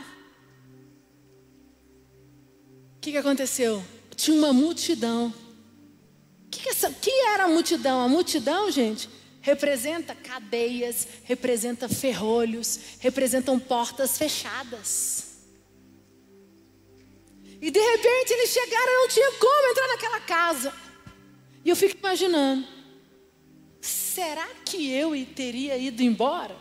O 2.95 2.99
que, 3.01 3.11
que 3.11 3.17
aconteceu? 3.17 3.83
Tinha 4.15 4.37
uma 4.37 4.53
multidão 4.53 5.33
que, 6.57 6.69
essa, 6.69 6.91
que 6.91 7.11
era 7.11 7.45
a 7.45 7.47
multidão? 7.47 8.01
A 8.01 8.07
multidão, 8.07 8.71
gente, 8.71 9.09
representa 9.41 10.13
cadeias, 10.13 11.07
representa 11.23 11.87
ferrolhos, 11.87 12.79
representam 12.99 13.59
portas 13.59 14.17
fechadas. 14.17 15.27
E 17.61 17.71
de 17.71 17.79
repente 17.79 18.33
eles 18.33 18.49
chegaram, 18.49 19.01
não 19.01 19.07
tinha 19.07 19.31
como 19.33 19.71
entrar 19.71 19.87
naquela 19.87 20.19
casa. 20.19 20.73
E 21.65 21.69
eu 21.69 21.75
fico 21.75 21.97
imaginando, 21.97 22.67
será 23.81 24.47
que 24.63 24.91
eu 24.91 25.11
teria 25.35 25.77
ido 25.77 26.03
embora? 26.03 26.55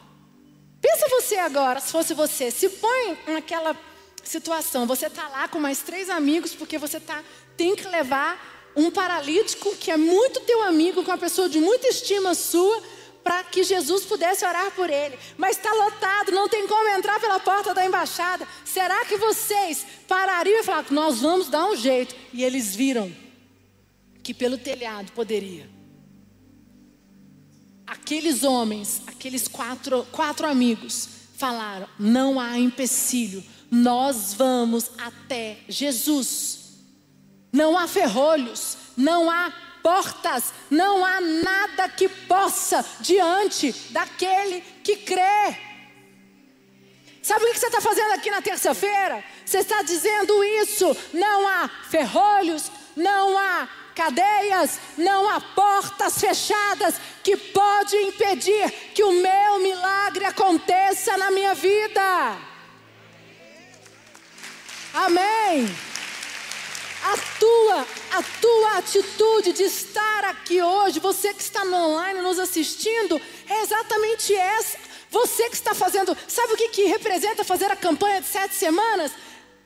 Pensa 0.81 1.09
você 1.09 1.37
agora, 1.37 1.81
se 1.81 1.93
fosse 1.93 2.15
você, 2.15 2.51
se 2.51 2.69
põe 2.69 3.19
naquela 3.27 3.77
situação, 4.23 4.87
você 4.87 5.07
está 5.07 5.29
lá 5.29 5.49
com 5.49 5.59
mais 5.59 5.81
três 5.81 6.09
amigos, 6.09 6.55
porque 6.55 6.79
você 6.79 7.01
tá, 7.01 7.23
tem 7.57 7.75
que 7.75 7.87
levar 7.87 8.56
um 8.77 8.91
paralítico 8.91 9.75
que 9.77 9.91
é 9.91 9.97
muito 9.97 10.41
teu 10.41 10.63
amigo, 10.63 11.03
com 11.03 11.11
uma 11.11 11.19
pessoa 11.19 11.49
de 11.49 11.59
muita 11.59 11.89
estima 11.89 12.35
sua, 12.35 12.83
para 13.25 13.43
que 13.43 13.65
Jesus 13.65 14.05
pudesse 14.05 14.45
orar 14.45 14.71
por 14.73 14.89
ele. 14.89 15.19
Mas 15.37 15.57
está 15.57 15.73
lotado, 15.73 16.31
não 16.31 16.49
tem 16.49 16.67
como 16.69 16.89
entrar 16.91 17.19
pela 17.19 17.41
porta 17.41 17.75
da 17.75 17.85
embaixada. 17.85 18.47
Será 18.65 19.05
que 19.05 19.17
vocês 19.17 19.85
parariam 20.07 20.61
e 20.61 20.63
falaram, 20.63 20.87
nós 20.91 21.21
vamos 21.21 21.49
dar 21.49 21.67
um 21.67 21.75
jeito? 21.75 22.15
E 22.33 22.45
eles 22.45 22.77
viram 22.77 23.13
que 24.23 24.35
pelo 24.35 24.59
telhado 24.59 25.11
poderia. 25.13 25.69
Aqueles 27.87 28.43
homens, 28.43 29.03
aqueles 29.07 29.49
quatro, 29.49 30.07
quatro 30.13 30.47
amigos, 30.47 31.09
falaram: 31.37 31.89
não 31.99 32.41
há 32.41 32.59
empecilho, 32.59 33.43
nós 33.71 34.35
vamos 34.35 34.91
até 34.99 35.59
Jesus. 35.69 36.56
Não 37.57 37.75
há 37.79 37.89
ferrolhos, 37.89 38.77
não 38.95 39.31
há 39.31 39.51
portas, 39.83 40.53
não 40.69 41.03
há 41.03 41.23
nada 41.23 41.89
que 41.89 42.07
possa 42.07 42.85
diante 43.01 43.73
daquele 43.93 44.61
que 44.85 44.97
crê. 44.97 45.57
Sabe 47.23 47.47
o 47.47 47.53
que 47.55 47.59
você 47.59 47.69
está 47.69 47.81
fazendo 47.81 48.13
aqui 48.13 48.31
na 48.31 48.43
terça-feira? 48.43 49.25
Você 49.43 49.61
está 49.61 49.81
dizendo 49.81 50.45
isso. 50.45 50.95
Não 51.15 51.49
há 51.49 51.71
ferrolhos, 51.89 52.71
não 52.95 53.39
há 53.39 53.67
cadeias, 53.95 54.79
não 54.99 55.27
há 55.27 55.41
portas 55.41 56.21
fechadas 56.21 56.97
que 57.25 57.39
pode 57.39 57.97
impedir 57.97 58.71
que 58.95 59.03
o 59.03 59.13
meu 59.13 59.61
milagre 59.61 60.27
aconteça 60.27 61.17
na 61.17 61.31
minha 61.31 61.55
vida. 61.55 62.37
Amém. 64.93 65.86
A 67.07 67.17
tua, 67.39 67.87
a 68.11 68.23
tua 68.41 68.79
atitude 68.79 69.53
de 69.53 69.63
estar 69.63 70.25
aqui 70.25 70.61
hoje, 70.61 70.99
você 70.99 71.33
que 71.33 71.41
está 71.41 71.65
no 71.65 71.77
online 71.77 72.21
nos 72.21 72.37
assistindo, 72.37 73.21
é 73.49 73.63
exatamente 73.63 74.35
essa. 74.35 74.77
Você 75.09 75.49
que 75.49 75.55
está 75.55 75.73
fazendo, 75.73 76.17
sabe 76.27 76.55
o 76.55 76.57
que, 76.57 76.69
que 76.71 76.83
representa 76.87 77.45
fazer 77.45 77.71
a 77.71 77.77
campanha 77.77 78.21
de 78.21 78.27
sete 78.27 78.57
semanas? 78.57 79.13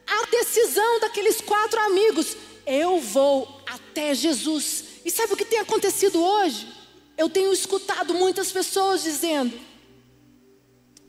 A 0.07 0.27
decisão 0.27 1.01
daqueles 1.01 1.41
quatro 1.41 1.81
amigos. 1.81 2.37
Eu 2.67 3.01
vou 3.01 3.63
até 3.67 4.15
Jesus. 4.15 4.85
E 5.03 5.11
sabe 5.11 5.33
o 5.33 5.37
que 5.37 5.47
tem 5.47 5.61
acontecido 5.61 6.23
hoje? 6.23 6.69
Eu 7.17 7.31
tenho 7.31 7.55
escutado 7.55 8.13
muitas 8.13 8.53
pessoas 8.53 9.03
dizendo: 9.03 9.59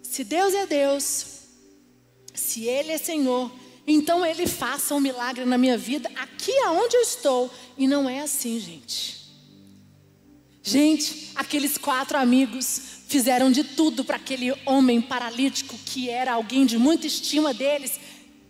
se 0.02 0.24
Deus 0.24 0.54
é 0.54 0.66
Deus, 0.66 1.26
se 2.34 2.68
Ele 2.68 2.94
é 2.94 2.98
Senhor, 2.98 3.52
então 3.92 4.26
ele 4.26 4.48
faça 4.48 4.96
um 4.96 5.00
milagre 5.00 5.46
na 5.46 5.58
minha 5.58 5.78
vida 5.78 6.10
aqui 6.16 6.52
aonde 6.60 6.96
eu 6.96 7.02
estou. 7.02 7.52
E 7.78 7.88
não 7.88 8.08
é 8.08 8.22
assim, 8.22 8.60
gente. 8.60 9.22
Gente, 10.64 11.32
aqueles 11.36 11.78
quatro 11.78 12.18
amigos 12.18 13.02
fizeram 13.08 13.52
de 13.52 13.64
tudo 13.64 14.06
para 14.06 14.18
aquele 14.18 14.54
homem 14.66 15.02
paralítico, 15.02 15.78
que 15.86 16.10
era 16.10 16.34
alguém 16.34 16.66
de 16.66 16.78
muita 16.78 17.08
estima 17.08 17.54
deles, 17.54 18.00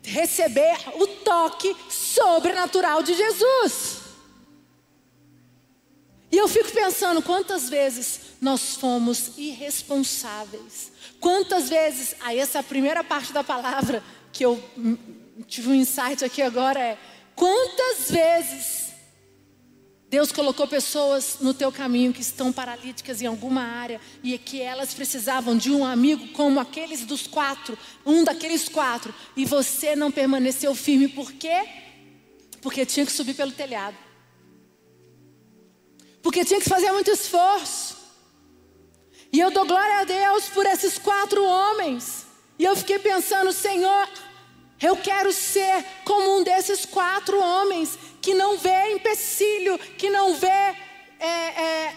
receber 0.04 0.78
o 0.96 1.08
toque 1.08 1.76
sobrenatural 1.90 3.02
de 3.02 3.14
Jesus. 3.14 4.02
E 6.32 6.38
eu 6.38 6.48
fico 6.48 6.72
pensando 6.72 7.22
quantas 7.22 7.70
vezes 7.70 8.22
nós 8.40 8.76
fomos 8.76 9.32
irresponsáveis. 9.38 10.92
Quantas 11.20 11.70
vezes, 11.70 12.16
aí 12.22 12.40
essa 12.40 12.58
é 12.58 12.62
a 12.62 12.64
primeira 12.64 13.04
parte 13.04 13.34
da 13.34 13.44
palavra 13.44 14.04
que 14.32 14.46
eu 14.46 14.62
tive 15.48 15.70
um 15.70 15.76
insight 15.76 16.24
aqui 16.24 16.42
agora 16.42 16.80
é: 16.80 16.98
quantas 17.36 18.12
vezes 18.12 18.92
Deus 20.12 20.30
colocou 20.30 20.68
pessoas 20.68 21.38
no 21.40 21.54
teu 21.54 21.72
caminho 21.72 22.12
que 22.12 22.22
estão 22.22 22.52
paralíticas 22.52 23.22
em 23.22 23.28
alguma 23.28 23.62
área 23.62 24.02
e 24.22 24.38
que 24.38 24.62
elas 24.62 24.94
precisavam 24.94 25.56
de 25.56 25.72
um 25.72 25.86
amigo 25.86 26.28
como 26.34 26.60
aqueles 26.60 27.06
dos 27.06 27.26
quatro, 27.28 27.78
um 28.06 28.22
daqueles 28.22 28.68
quatro, 28.68 29.16
e 29.38 29.46
você 29.46 29.96
não 29.96 30.12
permaneceu 30.12 30.76
firme, 30.76 31.08
por 31.08 31.32
quê? 31.32 31.66
Porque 32.62 32.86
tinha 32.86 33.06
que 33.06 33.12
subir 33.12 33.36
pelo 33.36 33.54
telhado. 33.54 33.96
Porque 36.22 36.44
tinha 36.44 36.60
que 36.60 36.68
fazer 36.68 36.92
muito 36.92 37.10
esforço. 37.10 37.96
E 39.32 39.40
eu 39.40 39.50
dou 39.50 39.66
glória 39.66 40.00
a 40.00 40.04
Deus 40.04 40.50
por 40.50 40.66
esses 40.66 40.98
quatro 40.98 41.42
homens. 41.42 42.26
E 42.60 42.66
eu 42.66 42.76
fiquei 42.76 43.00
pensando, 43.00 43.54
Senhor, 43.54 44.10
eu 44.82 44.98
quero 44.98 45.32
ser 45.32 45.86
como 46.04 46.38
um 46.38 46.44
desses 46.44 46.86
quatro 46.86 47.40
homens 47.40 47.98
que 48.22 48.34
não 48.34 48.58
vê 48.58 48.94
empecilho, 48.94 49.78
que 49.78 50.10
não 50.10 50.36
vê 50.36 50.48
é, 50.48 51.28
é, 51.28 51.96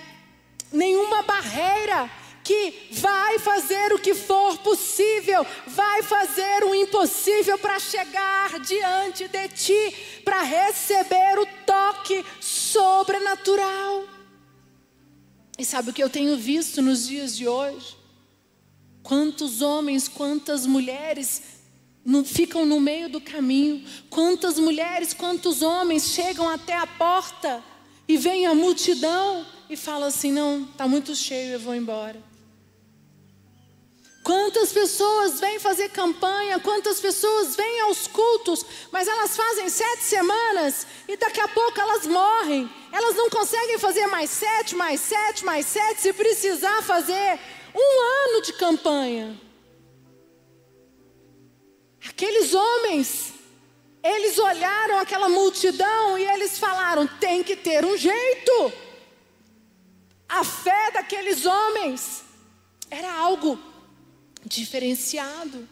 nenhuma 0.72 1.22
barreira, 1.22 2.10
que 2.44 2.90
vai 2.92 3.38
fazer 3.38 3.94
o 3.94 3.98
que 3.98 4.14
for 4.14 4.58
possível, 4.58 5.46
vai 5.66 6.02
fazer 6.02 6.62
o 6.62 6.74
impossível 6.74 7.58
para 7.58 7.78
chegar 7.78 8.60
diante 8.60 9.26
de 9.26 9.48
ti, 9.48 10.20
para 10.22 10.42
receber 10.42 11.38
o 11.38 11.46
toque 11.64 12.22
sobrenatural. 12.38 14.04
E 15.58 15.64
sabe 15.64 15.90
o 15.90 15.92
que 15.92 16.02
eu 16.02 16.10
tenho 16.10 16.36
visto 16.36 16.82
nos 16.82 17.06
dias 17.06 17.34
de 17.34 17.48
hoje? 17.48 17.96
Quantos 19.02 19.62
homens, 19.62 20.06
quantas 20.06 20.66
mulheres 20.66 21.53
no, 22.04 22.24
ficam 22.24 22.64
no 22.66 22.78
meio 22.78 23.08
do 23.08 23.20
caminho. 23.20 23.84
Quantas 24.10 24.58
mulheres, 24.58 25.14
quantos 25.14 25.62
homens 25.62 26.08
chegam 26.10 26.48
até 26.48 26.76
a 26.76 26.86
porta 26.86 27.62
e 28.06 28.16
vem 28.16 28.46
a 28.46 28.54
multidão 28.54 29.46
e 29.70 29.76
falam 29.76 30.08
assim: 30.08 30.30
não, 30.30 30.62
está 30.64 30.86
muito 30.86 31.14
cheio, 31.14 31.54
eu 31.54 31.60
vou 31.60 31.74
embora. 31.74 32.20
Quantas 34.22 34.72
pessoas 34.72 35.38
vêm 35.38 35.58
fazer 35.58 35.90
campanha, 35.90 36.58
quantas 36.58 36.98
pessoas 36.98 37.54
vêm 37.54 37.80
aos 37.82 38.06
cultos, 38.06 38.64
mas 38.90 39.06
elas 39.06 39.36
fazem 39.36 39.68
sete 39.68 40.02
semanas 40.02 40.86
e 41.06 41.14
daqui 41.14 41.40
a 41.40 41.48
pouco 41.48 41.78
elas 41.78 42.06
morrem. 42.06 42.70
Elas 42.90 43.14
não 43.16 43.28
conseguem 43.28 43.78
fazer 43.78 44.06
mais 44.06 44.30
sete, 44.30 44.74
mais 44.74 45.00
sete, 45.02 45.44
mais 45.44 45.66
sete, 45.66 46.00
se 46.00 46.12
precisar 46.14 46.82
fazer 46.82 47.38
um 47.74 48.30
ano 48.30 48.42
de 48.42 48.54
campanha. 48.54 49.38
Aqueles 52.08 52.52
homens, 52.54 53.32
eles 54.02 54.38
olharam 54.38 54.98
aquela 54.98 55.28
multidão 55.28 56.18
e 56.18 56.24
eles 56.24 56.58
falaram: 56.58 57.06
tem 57.06 57.42
que 57.42 57.56
ter 57.56 57.84
um 57.84 57.96
jeito. 57.96 58.72
A 60.28 60.44
fé 60.44 60.90
daqueles 60.90 61.46
homens 61.46 62.22
era 62.90 63.12
algo 63.12 63.58
diferenciado. 64.44 65.68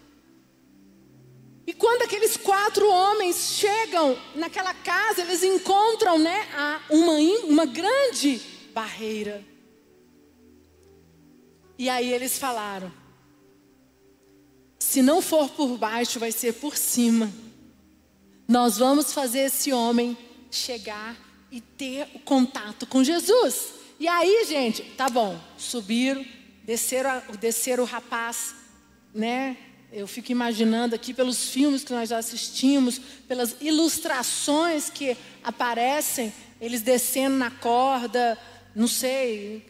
E 1.67 1.73
quando 1.73 2.03
aqueles 2.03 2.37
quatro 2.37 2.89
homens 2.89 3.37
chegam 3.37 4.19
naquela 4.35 4.75
casa, 4.75 5.21
eles 5.21 5.43
encontram 5.43 6.19
né, 6.19 6.47
uma, 6.91 7.12
uma 7.45 7.67
grande 7.67 8.41
barreira. 8.73 9.45
E 11.79 11.89
aí 11.89 12.12
eles 12.12 12.39
falaram: 12.39 12.93
se 14.93 15.01
não 15.01 15.23
for 15.23 15.49
por 15.49 15.79
baixo, 15.79 16.21
vai 16.21 16.31
ser 16.31 16.53
por 16.53 16.77
cima. 16.77 17.33
Nós 18.47 18.77
vamos 18.77 19.15
fazer 19.15 19.47
esse 19.47 19.73
homem 19.73 20.15
chegar 20.51 21.17
e 21.51 21.63
ter 21.63 22.09
o 22.15 22.19
contato 22.19 22.87
com 22.87 23.03
Jesus. 23.03 23.69
E 23.99 24.07
aí, 24.07 24.45
gente, 24.47 24.83
tá 24.83 25.09
bom, 25.09 25.41
subiram, 25.57 26.23
desceram, 26.67 27.23
desceram 27.41 27.85
o 27.85 27.87
rapaz 27.87 28.55
né? 29.15 29.57
Eu 29.91 30.07
fico 30.07 30.31
imaginando 30.31 30.95
aqui 30.95 31.15
pelos 31.15 31.49
filmes 31.49 31.85
que 31.85 31.93
nós 31.93 32.11
já 32.11 32.19
assistimos, 32.19 32.99
pelas 33.27 33.57
ilustrações 33.63 34.91
que 34.91 35.17
aparecem, 35.43 36.35
eles 36.61 36.83
descendo 36.83 37.37
na 37.37 37.51
corda, 37.51 38.37
não 38.75 38.87
sei, 38.87 39.65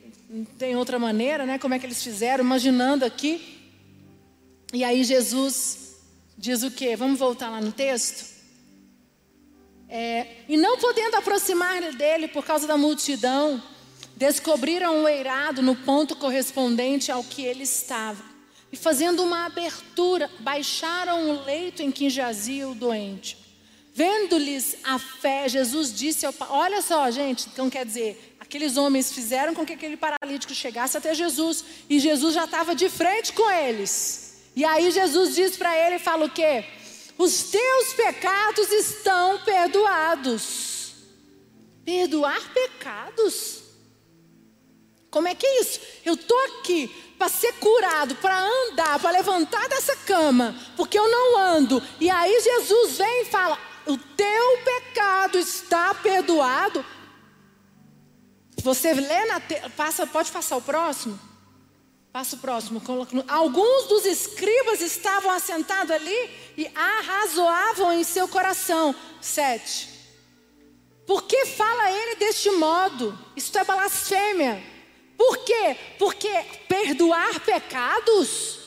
tem 0.58 0.74
outra 0.74 0.98
maneira, 0.98 1.46
né? 1.46 1.58
Como 1.58 1.74
é 1.74 1.78
que 1.78 1.86
eles 1.86 2.02
fizeram? 2.02 2.42
Imaginando 2.42 3.04
aqui. 3.04 3.61
E 4.72 4.82
aí 4.84 5.04
Jesus 5.04 5.96
diz 6.36 6.62
o 6.62 6.70
quê? 6.70 6.96
Vamos 6.96 7.18
voltar 7.18 7.50
lá 7.50 7.60
no 7.60 7.72
texto? 7.72 8.32
É, 9.88 10.26
e 10.48 10.56
não 10.56 10.78
podendo 10.78 11.16
aproximar 11.16 11.92
dele 11.92 12.26
por 12.28 12.44
causa 12.44 12.66
da 12.66 12.78
multidão, 12.78 13.62
descobriram 14.16 15.02
o 15.02 15.08
eirado 15.08 15.60
no 15.60 15.76
ponto 15.76 16.16
correspondente 16.16 17.12
ao 17.12 17.22
que 17.22 17.42
ele 17.42 17.64
estava 17.64 18.32
e 18.72 18.76
fazendo 18.76 19.22
uma 19.22 19.44
abertura, 19.44 20.30
baixaram 20.40 21.30
o 21.30 21.44
leito 21.44 21.82
em 21.82 21.90
que 21.90 22.08
jazia 22.08 22.66
o 22.66 22.74
doente. 22.74 23.36
Vendo-lhes 23.94 24.78
a 24.82 24.98
fé, 24.98 25.46
Jesus 25.46 25.92
disse 25.92 26.24
ao 26.24 26.32
Olha 26.48 26.80
só, 26.80 27.10
gente, 27.10 27.46
então 27.52 27.68
quer 27.68 27.84
dizer, 27.84 28.34
aqueles 28.40 28.78
homens 28.78 29.12
fizeram 29.12 29.54
com 29.54 29.66
que 29.66 29.74
aquele 29.74 29.98
paralítico 29.98 30.54
chegasse 30.54 30.96
até 30.96 31.14
Jesus, 31.14 31.62
e 31.90 32.00
Jesus 32.00 32.34
já 32.34 32.44
estava 32.44 32.74
de 32.74 32.88
frente 32.88 33.34
com 33.34 33.50
eles. 33.50 34.31
E 34.54 34.64
aí 34.64 34.90
Jesus 34.90 35.34
diz 35.34 35.56
para 35.56 35.76
ele: 35.76 35.98
fala 35.98 36.26
o 36.26 36.30
quê? 36.30 36.64
Os 37.18 37.44
teus 37.44 37.92
pecados 37.94 38.70
estão 38.70 39.38
perdoados. 39.40 40.94
Perdoar 41.84 42.40
pecados? 42.52 43.62
Como 45.10 45.28
é 45.28 45.34
que 45.34 45.46
é 45.46 45.60
isso? 45.60 45.80
Eu 46.04 46.14
estou 46.14 46.38
aqui 46.46 46.88
para 47.18 47.28
ser 47.28 47.52
curado, 47.54 48.16
para 48.16 48.44
andar, 48.44 48.98
para 48.98 49.10
levantar 49.10 49.68
dessa 49.68 49.94
cama, 49.96 50.56
porque 50.76 50.98
eu 50.98 51.08
não 51.08 51.38
ando. 51.38 51.82
E 52.00 52.08
aí 52.08 52.40
Jesus 52.40 52.98
vem 52.98 53.22
e 53.22 53.26
fala: 53.26 53.58
O 53.86 53.96
teu 53.96 54.58
pecado 54.64 55.38
está 55.38 55.94
perdoado. 55.94 56.84
Você 58.62 58.94
lê 58.94 59.24
na 59.26 59.40
te... 59.40 59.56
passa, 59.76 60.06
pode 60.06 60.30
passar 60.30 60.56
o 60.56 60.62
próximo? 60.62 61.18
Passa 62.12 62.36
o 62.36 62.38
próximo. 62.38 62.82
Alguns 63.26 63.88
dos 63.88 64.04
escribas 64.04 64.80
estavam 64.80 65.30
assentados 65.30 65.90
ali 65.90 66.30
e 66.56 66.70
arrazoavam 66.74 67.92
em 67.92 68.04
seu 68.04 68.28
coração. 68.28 68.94
Sete. 69.20 69.88
Por 71.06 71.22
que 71.22 71.46
fala 71.46 71.90
ele 71.90 72.16
deste 72.16 72.50
modo? 72.50 73.18
Isto 73.34 73.58
é 73.58 73.64
blasfêmia. 73.64 74.62
Por 75.16 75.38
quê? 75.38 75.76
Porque 75.98 76.30
perdoar 76.68 77.40
pecados 77.40 78.62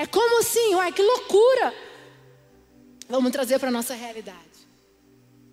é 0.00 0.06
como 0.06 0.40
assim, 0.40 0.74
uai, 0.76 0.90
que 0.92 1.02
loucura. 1.02 1.74
Vamos 3.06 3.30
trazer 3.30 3.58
para 3.58 3.68
a 3.68 3.72
nossa 3.72 3.92
realidade. 3.92 4.38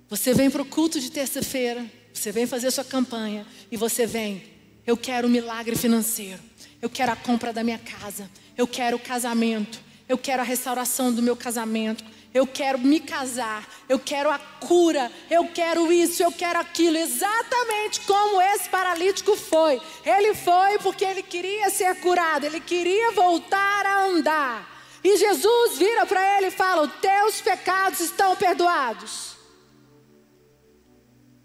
Você 0.08 0.34
vem 0.34 0.49
para 0.49 0.62
o 0.62 0.65
culto 0.65 1.01
de 1.01 1.12
terça-feira, 1.12 1.86
você 2.13 2.32
vem 2.32 2.47
fazer 2.47 2.71
sua 2.71 2.86
campanha 2.86 3.45
e 3.69 3.75
você 3.75 4.06
vem, 4.06 4.57
eu 4.88 4.95
quero 4.95 5.28
um 5.28 5.30
milagre 5.30 5.76
financeiro, 5.76 6.39
eu 6.82 6.89
quero 6.89 7.12
a 7.12 7.15
compra 7.17 7.52
da 7.52 7.62
minha 7.62 7.78
casa, 7.78 8.32
eu 8.58 8.65
quero 8.65 8.95
o 8.95 9.00
casamento, 9.00 9.82
eu 10.08 10.17
quero 10.17 10.41
a 10.41 10.45
restauração 10.45 11.13
do 11.13 11.21
meu 11.21 11.36
casamento, 11.36 12.06
eu 12.34 12.47
quero 12.47 12.80
me 12.80 13.02
casar, 13.02 13.67
eu 13.89 14.00
quero 14.00 14.32
a 14.32 14.39
cura, 14.39 15.12
eu 15.30 15.50
quero 15.50 15.91
isso, 15.91 16.23
eu 16.23 16.32
quero 16.32 16.58
aquilo, 16.60 16.95
exatamente 16.95 18.00
como 18.02 18.41
esse 18.41 18.69
paralítico 18.69 19.36
foi. 19.36 19.82
Ele 20.06 20.34
foi 20.34 20.80
porque 20.80 21.04
ele 21.04 21.21
queria 21.21 21.69
ser 21.69 22.00
curado, 22.00 22.45
ele 22.45 22.62
queria 22.62 23.12
voltar 23.12 23.86
a 23.86 24.06
andar. 24.06 24.78
E 25.04 25.17
Jesus 25.17 25.78
vira 25.78 26.06
para 26.06 26.38
ele 26.38 26.47
e 26.47 26.52
fala: 26.52 26.88
teus 26.88 27.41
pecados 27.41 28.00
estão 28.00 28.36
perdoados. 28.36 29.36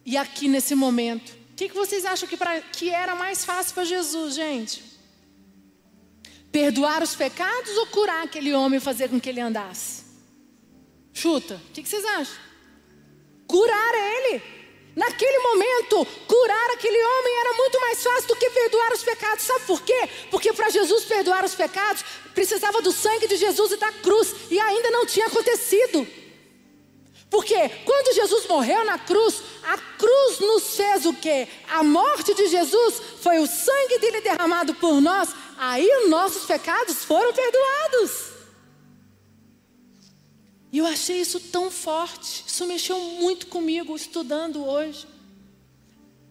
E 0.04 0.16
aqui 0.16 0.46
nesse 0.46 0.74
momento, 0.74 1.41
que, 1.62 1.68
que 1.68 1.74
vocês 1.76 2.04
acham 2.04 2.28
que, 2.28 2.36
pra, 2.36 2.60
que 2.60 2.90
era 2.90 3.14
mais 3.14 3.44
fácil 3.44 3.74
para 3.74 3.84
Jesus, 3.84 4.34
gente? 4.34 4.82
Perdoar 6.50 7.02
os 7.02 7.14
pecados 7.14 7.76
ou 7.78 7.86
curar 7.86 8.24
aquele 8.24 8.52
homem 8.52 8.78
e 8.78 8.80
fazer 8.80 9.08
com 9.08 9.20
que 9.20 9.28
ele 9.28 9.40
andasse? 9.40 10.02
Chuta, 11.12 11.60
o 11.68 11.72
que, 11.72 11.82
que 11.82 11.88
vocês 11.88 12.04
acham? 12.04 12.34
Curar 13.46 13.94
ele. 13.94 14.42
Naquele 14.96 15.38
momento, 15.38 16.04
curar 16.26 16.70
aquele 16.72 17.02
homem 17.02 17.34
era 17.40 17.54
muito 17.54 17.80
mais 17.80 18.02
fácil 18.02 18.28
do 18.28 18.36
que 18.36 18.50
perdoar 18.50 18.92
os 18.92 19.02
pecados. 19.04 19.44
Sabe 19.44 19.64
por 19.64 19.82
quê? 19.82 20.08
Porque 20.30 20.52
para 20.52 20.68
Jesus 20.68 21.04
perdoar 21.04 21.44
os 21.44 21.54
pecados, 21.54 22.04
precisava 22.34 22.82
do 22.82 22.92
sangue 22.92 23.28
de 23.28 23.36
Jesus 23.36 23.72
e 23.72 23.76
da 23.76 23.92
cruz, 23.92 24.34
e 24.50 24.58
ainda 24.58 24.90
não 24.90 25.06
tinha 25.06 25.26
acontecido. 25.26 26.06
Porque 27.32 27.56
quando 27.86 28.14
Jesus 28.14 28.46
morreu 28.46 28.84
na 28.84 28.98
cruz, 28.98 29.42
a 29.62 29.78
cruz 29.78 30.38
nos 30.38 30.76
fez 30.76 31.06
o 31.06 31.14
quê? 31.14 31.48
A 31.66 31.82
morte 31.82 32.34
de 32.34 32.46
Jesus 32.46 33.00
foi 33.22 33.38
o 33.38 33.46
sangue 33.46 33.98
dele 33.98 34.20
derramado 34.20 34.74
por 34.74 35.00
nós, 35.00 35.30
aí 35.56 35.88
os 36.02 36.10
nossos 36.10 36.44
pecados 36.44 37.06
foram 37.06 37.32
perdoados. 37.32 38.32
E 40.70 40.76
eu 40.76 40.84
achei 40.84 41.22
isso 41.22 41.40
tão 41.40 41.70
forte, 41.70 42.44
isso 42.46 42.66
mexeu 42.66 43.00
muito 43.00 43.46
comigo 43.46 43.96
estudando 43.96 44.66
hoje. 44.66 45.06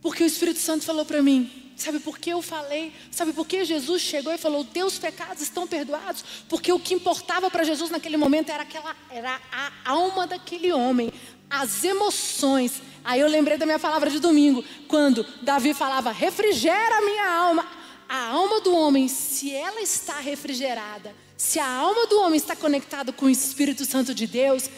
Porque 0.03 0.23
o 0.23 0.27
Espírito 0.27 0.59
Santo 0.59 0.85
falou 0.85 1.03
para 1.03 1.23
mim, 1.23 1.70
sabe 1.81 1.99
por 1.99 2.17
que 2.17 2.29
eu 2.29 2.41
falei? 2.41 2.93
Sabe 3.09 3.33
por 3.33 3.45
que 3.45 3.65
Jesus 3.65 4.01
chegou 4.01 4.33
e 4.33 4.37
falou: 4.37 4.63
"Teus 4.63 4.97
pecados 4.97 5.41
estão 5.41 5.67
perdoados"? 5.67 6.23
Porque 6.47 6.71
o 6.71 6.79
que 6.79 6.93
importava 6.93 7.49
para 7.49 7.63
Jesus 7.63 7.89
naquele 7.89 8.17
momento 8.17 8.49
era 8.49 8.63
aquela 8.63 8.95
era 9.09 9.39
a 9.51 9.71
alma 9.85 10.25
daquele 10.27 10.71
homem, 10.71 11.11
as 11.49 11.83
emoções. 11.83 12.81
Aí 13.03 13.19
eu 13.19 13.27
lembrei 13.27 13.57
da 13.57 13.65
minha 13.65 13.79
palavra 13.79 14.09
de 14.09 14.19
domingo, 14.19 14.63
quando 14.87 15.25
Davi 15.41 15.73
falava: 15.73 16.11
"Refrigera 16.11 16.97
a 16.97 17.01
minha 17.01 17.29
alma". 17.29 17.67
A 18.07 18.27
alma 18.27 18.59
do 18.59 18.75
homem, 18.75 19.07
se 19.07 19.55
ela 19.55 19.81
está 19.81 20.19
refrigerada, 20.19 21.15
se 21.37 21.59
a 21.59 21.65
alma 21.65 22.05
do 22.07 22.19
homem 22.19 22.35
está 22.35 22.55
conectada 22.55 23.13
com 23.13 23.25
o 23.25 23.29
Espírito 23.29 23.85
Santo 23.85 24.13
de 24.13 24.27
Deus, 24.27 24.69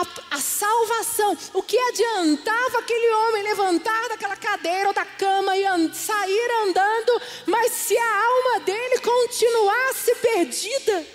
a, 0.00 0.36
a, 0.36 0.40
salvação, 0.40 1.36
o 1.54 1.62
que 1.62 1.76
adiantava 1.76 2.78
aquele 2.78 3.14
homem 3.14 3.42
levantar 3.42 4.08
daquela 4.08 4.36
cadeira 4.36 4.88
ou 4.88 4.94
da 4.94 5.04
cama 5.04 5.56
e 5.56 5.64
sair 5.94 6.50
andando, 6.66 7.22
mas 7.46 7.72
se 7.72 7.96
a 7.96 8.24
alma 8.24 8.60
dele 8.60 8.98
continuasse 9.00 10.14
perdida? 10.16 11.06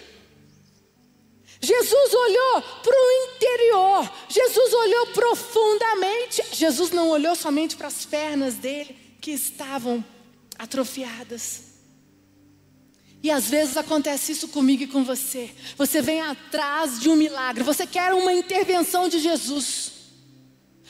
Jesus 1.62 2.14
olhou 2.14 2.62
para 2.62 2.94
o 2.94 3.36
interior, 3.36 4.12
Jesus 4.28 4.74
olhou 4.74 5.08
profundamente. 5.08 6.44
Jesus 6.52 6.92
não 6.92 7.10
olhou 7.10 7.36
somente 7.36 7.78
para 7.78 7.88
as 7.88 8.06
pernas 8.06 8.56
dele 8.56 9.18
que 9.22 9.32
estavam 9.32 10.04
atrofiadas. 10.60 11.73
E 13.24 13.32
às 13.32 13.50
vezes 13.50 13.78
acontece 13.78 14.34
isso 14.34 14.50
comigo 14.50 14.84
e 14.84 14.88
com 14.88 15.02
você. 15.02 15.50
Você 15.78 16.02
vem 16.02 16.20
atrás 16.20 17.00
de 17.00 17.08
um 17.08 17.16
milagre, 17.16 17.64
você 17.64 17.88
quer 17.88 18.14
uma 18.14 18.34
intervenção 18.34 19.08
de 19.08 19.18
Jesus. 19.18 19.94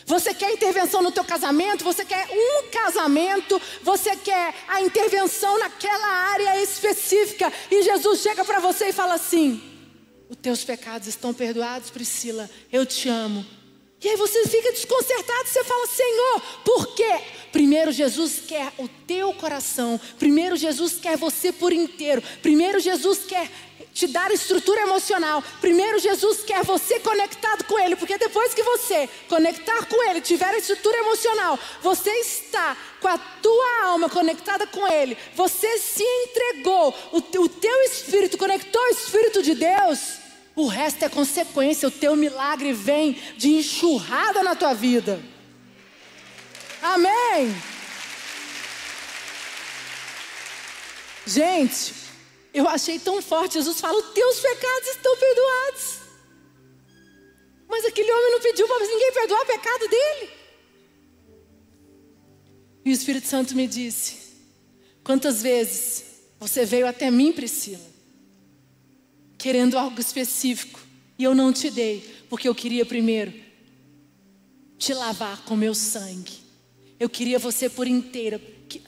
Você 0.06 0.34
quer 0.34 0.52
intervenção 0.52 1.02
no 1.02 1.12
teu 1.12 1.24
casamento? 1.24 1.84
Você 1.84 2.04
quer 2.04 2.28
um 2.30 2.70
casamento? 2.72 3.62
Você 3.84 4.16
quer 4.16 4.54
a 4.68 4.82
intervenção 4.82 5.60
naquela 5.60 6.08
área 6.08 6.62
específica? 6.62 7.54
E 7.70 7.84
Jesus 7.84 8.22
chega 8.22 8.44
para 8.44 8.60
você 8.60 8.90
e 8.90 8.94
fala 8.94 9.14
assim: 9.14 9.62
Os 10.28 10.36
teus 10.36 10.64
pecados 10.64 11.08
estão 11.08 11.34
perdoados, 11.34 11.92
Priscila. 11.92 12.50
Eu 12.72 12.86
te 12.86 13.08
amo. 13.08 13.46
E 14.04 14.10
aí 14.10 14.16
você 14.18 14.48
fica 14.48 14.72
desconcertado, 14.72 15.48
você 15.48 15.64
fala, 15.64 15.88
Senhor, 15.88 16.42
por 16.66 16.88
quê? 16.96 17.20
Primeiro 17.52 17.92
Jesus 17.92 18.42
quer 18.48 18.74
o 18.78 18.88
teu 18.88 19.32
coração. 19.34 20.00
Primeiro 20.20 20.56
Jesus 20.56 21.00
quer 21.00 21.18
você 21.18 21.52
por 21.52 21.72
inteiro. 21.72 22.22
Primeiro 22.42 22.80
Jesus 22.80 23.20
quer 23.20 23.50
te 23.94 24.08
dar 24.08 24.32
estrutura 24.32 24.82
emocional. 24.82 25.44
Primeiro, 25.62 26.00
Jesus 26.00 26.44
quer 26.44 26.64
você 26.64 27.00
conectado 27.00 27.64
com 27.66 27.80
Ele, 27.80 27.96
porque 27.96 28.18
depois 28.18 28.54
que 28.54 28.64
você 28.64 29.08
conectar 29.30 29.86
com 29.86 30.10
Ele, 30.10 30.20
tiver 30.20 30.54
estrutura 30.56 30.98
emocional, 30.98 31.60
você 31.82 32.10
está 32.10 32.76
com 33.00 33.08
a 33.08 33.18
tua 33.18 33.84
alma 33.84 34.10
conectada 34.10 34.66
com 34.66 34.88
Ele, 34.88 35.18
você 35.36 35.78
se 35.78 36.04
entregou, 36.04 36.94
o 37.12 37.22
teu 37.22 37.84
espírito 37.84 38.38
conectou 38.38 38.82
o 38.82 38.88
Espírito 38.88 39.44
de 39.44 39.54
Deus, 39.54 40.23
o 40.56 40.68
resto 40.68 41.04
é 41.04 41.10
consequência, 41.10 41.88
o 41.88 41.92
teu 41.92 42.16
milagre 42.16 42.74
vem 42.74 43.14
de 43.38 43.50
enxurrada 43.50 44.44
na 44.44 44.56
tua 44.56 44.74
vida. 44.74 45.20
Amém. 46.82 47.56
Gente, 51.26 51.94
eu 52.54 52.68
achei 52.68 53.00
tão 53.00 53.22
forte. 53.22 53.54
Jesus 53.54 53.80
fala: 53.80 53.98
Os 53.98 54.14
teus 54.14 54.40
pecados 54.40 54.90
estão 54.90 55.18
perdoados. 55.18 55.98
Mas 57.68 57.86
aquele 57.86 58.12
homem 58.12 58.32
não 58.32 58.42
pediu 58.42 58.68
para 58.68 58.86
ninguém 58.86 59.12
perdoar 59.14 59.42
o 59.42 59.46
pecado 59.46 59.88
dele. 59.88 60.30
E 62.86 62.92
o 62.92 62.94
Espírito 62.94 63.28
Santo 63.28 63.56
me 63.56 63.66
disse: 63.66 64.34
Quantas 65.04 65.42
vezes 65.42 66.04
você 66.40 66.66
veio 66.66 66.86
até 66.86 67.10
mim, 67.10 67.32
Priscila, 67.32 67.93
querendo 69.44 69.78
algo 69.78 70.00
específico, 70.00 70.80
e 71.20 71.24
eu 71.26 71.36
não 71.36 71.52
te 71.52 71.70
dei, 71.70 72.00
porque 72.30 72.48
eu 72.48 72.56
queria 72.56 72.86
primeiro 72.86 73.34
te 74.78 74.94
lavar 74.94 75.44
com 75.44 75.54
meu 75.54 75.76
sangue. 75.76 76.32
Eu 76.98 77.10
queria 77.10 77.38
você 77.38 77.70
por 77.70 77.86
inteira 77.86 78.40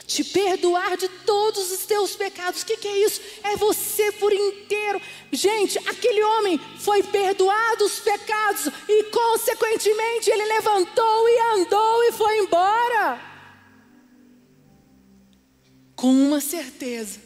te 0.08 0.24
perdoar 0.24 0.96
de 0.96 1.10
todos 1.26 1.74
os 1.74 1.86
teus 1.86 2.16
pecados. 2.16 2.62
O 2.62 2.66
que, 2.66 2.78
que, 2.78 2.88
é 2.88 3.06
isso? 3.06 3.20
É 3.44 3.58
você 3.58 4.14
por 4.14 4.32
inteiro. 4.32 5.02
Gente, 5.30 5.78
aquele 5.80 6.24
homem 6.24 6.58
foi 6.80 7.04
perdoado 7.04 7.84
os 7.84 8.00
pecados 8.00 8.68
e, 8.88 9.04
consequentemente, 9.12 10.30
ele 10.30 10.46
levantou 10.46 11.28
e 11.28 11.60
andou 11.60 12.04
e 12.06 12.12
foi 12.14 12.40
embora. 12.40 13.22
Com 15.98 16.14
uma 16.14 16.40
certeza 16.40 17.20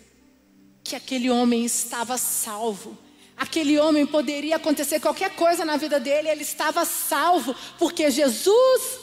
que 0.83 0.95
aquele 0.95 1.29
homem 1.29 1.63
estava 1.63 2.17
salvo. 2.17 2.97
Aquele 3.39 3.79
homem 3.79 4.05
poderia 4.05 4.57
acontecer 4.57 4.99
qualquer 4.99 5.33
coisa 5.33 5.63
na 5.63 5.77
vida 5.77 5.97
dele, 5.97 6.27
ele 6.27 6.41
estava 6.41 6.83
salvo, 6.83 7.55
porque 7.77 8.11
Jesus 8.11 8.99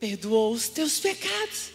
perdoou 0.00 0.52
os 0.52 0.68
teus 0.68 0.98
pecados. 0.98 1.70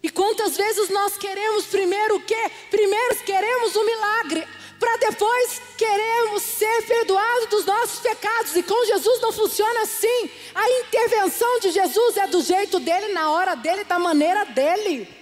E 0.00 0.08
quantas 0.08 0.56
vezes 0.56 0.88
nós 0.88 1.18
queremos 1.18 1.66
primeiro 1.66 2.14
o 2.14 2.20
quê? 2.20 2.50
Primeiro 2.70 3.16
queremos 3.24 3.74
um 3.74 3.84
milagre, 3.84 4.46
para 4.78 4.96
depois 4.98 5.60
queremos 5.76 6.42
ser 6.44 6.82
perdoados 6.86 7.46
dos 7.48 7.64
nossos 7.64 7.98
pecados. 7.98 8.54
E 8.54 8.62
com 8.62 8.84
Jesus 8.84 9.20
não 9.20 9.32
funciona 9.32 9.82
assim. 9.82 10.30
A 10.54 10.70
intervenção 10.80 11.58
de 11.58 11.72
Jesus 11.72 12.16
é 12.16 12.28
do 12.28 12.40
jeito 12.40 12.78
dele, 12.78 13.12
na 13.12 13.32
hora 13.32 13.56
dele, 13.56 13.82
da 13.82 13.98
maneira 13.98 14.44
dele. 14.44 15.21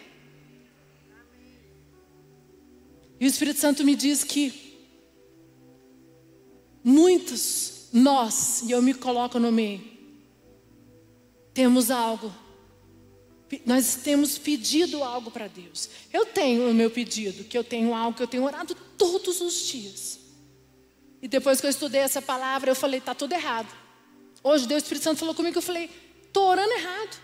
E 3.20 3.26
o 3.26 3.28
Espírito 3.28 3.60
Santo 3.60 3.84
me 3.84 3.94
diz 3.94 4.24
que 4.24 4.52
muitos, 6.82 7.90
nós, 7.92 8.62
e 8.62 8.70
eu 8.72 8.80
me 8.80 8.94
coloco 8.94 9.38
no 9.38 9.52
meio, 9.52 9.82
temos 11.52 11.90
algo 11.90 12.32
nós 13.66 13.96
temos 13.96 14.38
pedido 14.38 15.02
algo 15.02 15.30
para 15.30 15.48
Deus. 15.48 15.88
Eu 16.12 16.24
tenho 16.26 16.70
o 16.70 16.74
meu 16.74 16.90
pedido, 16.90 17.44
que 17.44 17.58
eu 17.58 17.64
tenho 17.64 17.94
algo 17.94 18.16
que 18.16 18.22
eu 18.22 18.26
tenho 18.26 18.44
orado 18.44 18.74
todos 18.96 19.40
os 19.40 19.66
dias. 19.66 20.20
E 21.20 21.28
depois 21.28 21.60
que 21.60 21.66
eu 21.66 21.70
estudei 21.70 22.00
essa 22.00 22.22
palavra, 22.22 22.70
eu 22.70 22.76
falei, 22.76 22.98
está 22.98 23.14
tudo 23.14 23.32
errado. 23.32 23.68
Hoje 24.42 24.66
Deus 24.66 24.82
Espírito 24.82 25.02
Santo 25.02 25.18
falou 25.18 25.34
comigo, 25.34 25.58
eu 25.58 25.62
falei, 25.62 25.90
estou 26.24 26.46
orando 26.46 26.72
errado. 26.72 27.20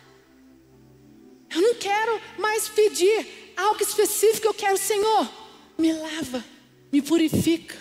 Eu 1.54 1.62
não 1.62 1.74
quero 1.76 2.20
mais 2.38 2.68
pedir 2.68 3.54
algo 3.56 3.80
específico, 3.80 4.48
eu 4.48 4.54
quero, 4.54 4.76
Senhor, 4.76 5.28
me 5.76 5.92
lava, 5.92 6.44
me 6.92 7.02
purifica. 7.02 7.76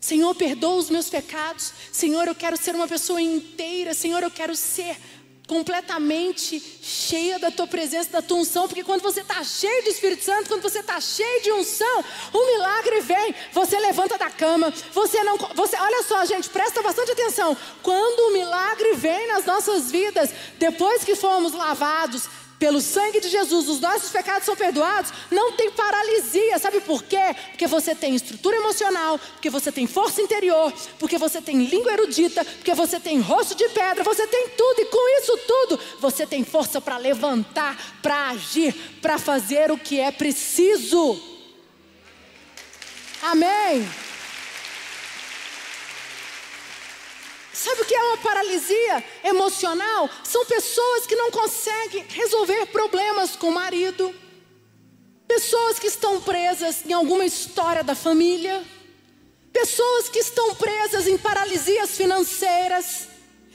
Senhor, 0.00 0.34
perdoa 0.34 0.76
os 0.76 0.90
meus 0.90 1.08
pecados. 1.08 1.72
Senhor, 1.90 2.28
eu 2.28 2.34
quero 2.34 2.56
ser 2.56 2.74
uma 2.74 2.86
pessoa 2.86 3.22
inteira. 3.22 3.94
Senhor, 3.94 4.22
eu 4.22 4.30
quero 4.30 4.54
ser 4.54 4.96
completamente 5.46 6.58
cheia 6.82 7.38
da 7.38 7.50
tua 7.50 7.66
presença, 7.66 8.10
da 8.10 8.22
tua 8.22 8.38
unção, 8.38 8.66
porque 8.66 8.82
quando 8.82 9.02
você 9.02 9.20
está 9.20 9.42
cheio 9.44 9.84
do 9.84 9.90
Espírito 9.90 10.24
Santo, 10.24 10.48
quando 10.48 10.62
você 10.62 10.78
está 10.78 11.00
cheio 11.00 11.42
de 11.42 11.52
unção, 11.52 12.04
o 12.32 12.46
milagre 12.46 13.00
vem. 13.00 13.34
Você 13.52 13.78
levanta 13.78 14.16
da 14.16 14.30
cama, 14.30 14.72
você 14.92 15.22
não, 15.22 15.36
você, 15.54 15.76
olha 15.76 16.02
só, 16.02 16.24
gente, 16.24 16.48
presta 16.48 16.82
bastante 16.82 17.12
atenção. 17.12 17.56
Quando 17.82 18.28
o 18.28 18.32
milagre 18.32 18.94
vem 18.94 19.26
nas 19.28 19.44
nossas 19.44 19.90
vidas, 19.90 20.30
depois 20.58 21.04
que 21.04 21.14
fomos 21.14 21.52
lavados, 21.52 22.28
pelo 22.58 22.80
sangue 22.80 23.20
de 23.20 23.28
Jesus, 23.28 23.68
os 23.68 23.80
nossos 23.80 24.10
pecados 24.10 24.44
são 24.44 24.56
perdoados, 24.56 25.12
não 25.30 25.52
tem 25.52 25.70
paralisia. 25.70 26.58
Sabe 26.58 26.80
por 26.80 27.02
quê? 27.02 27.34
Porque 27.50 27.66
você 27.66 27.94
tem 27.94 28.14
estrutura 28.14 28.56
emocional, 28.56 29.18
porque 29.18 29.50
você 29.50 29.70
tem 29.72 29.86
força 29.86 30.22
interior, 30.22 30.72
porque 30.98 31.18
você 31.18 31.40
tem 31.42 31.64
língua 31.64 31.92
erudita, 31.92 32.44
porque 32.44 32.74
você 32.74 33.00
tem 33.00 33.20
rosto 33.20 33.54
de 33.54 33.68
pedra, 33.68 34.04
você 34.04 34.26
tem 34.26 34.48
tudo, 34.50 34.80
e 34.80 34.86
com 34.86 35.18
isso 35.20 35.36
tudo, 35.46 35.80
você 36.00 36.26
tem 36.26 36.44
força 36.44 36.80
para 36.80 36.96
levantar, 36.96 37.98
para 38.00 38.30
agir, 38.30 38.72
para 39.00 39.18
fazer 39.18 39.70
o 39.70 39.78
que 39.78 40.00
é 40.00 40.10
preciso. 40.10 41.20
Amém. 43.22 43.88
Sabe 47.54 47.82
o 47.82 47.84
que 47.84 47.94
é 47.94 48.02
uma 48.02 48.18
paralisia 48.18 49.04
emocional? 49.22 50.10
São 50.24 50.44
pessoas 50.44 51.06
que 51.06 51.14
não 51.14 51.30
conseguem 51.30 52.04
resolver 52.08 52.66
problemas 52.66 53.36
com 53.36 53.48
o 53.48 53.54
marido, 53.54 54.12
pessoas 55.28 55.78
que 55.78 55.86
estão 55.86 56.20
presas 56.20 56.84
em 56.84 56.92
alguma 56.92 57.24
história 57.24 57.84
da 57.84 57.94
família, 57.94 58.60
pessoas 59.52 60.08
que 60.08 60.18
estão 60.18 60.52
presas 60.56 61.06
em 61.06 61.16
paralisias 61.16 61.90
financeiras. 61.90 63.06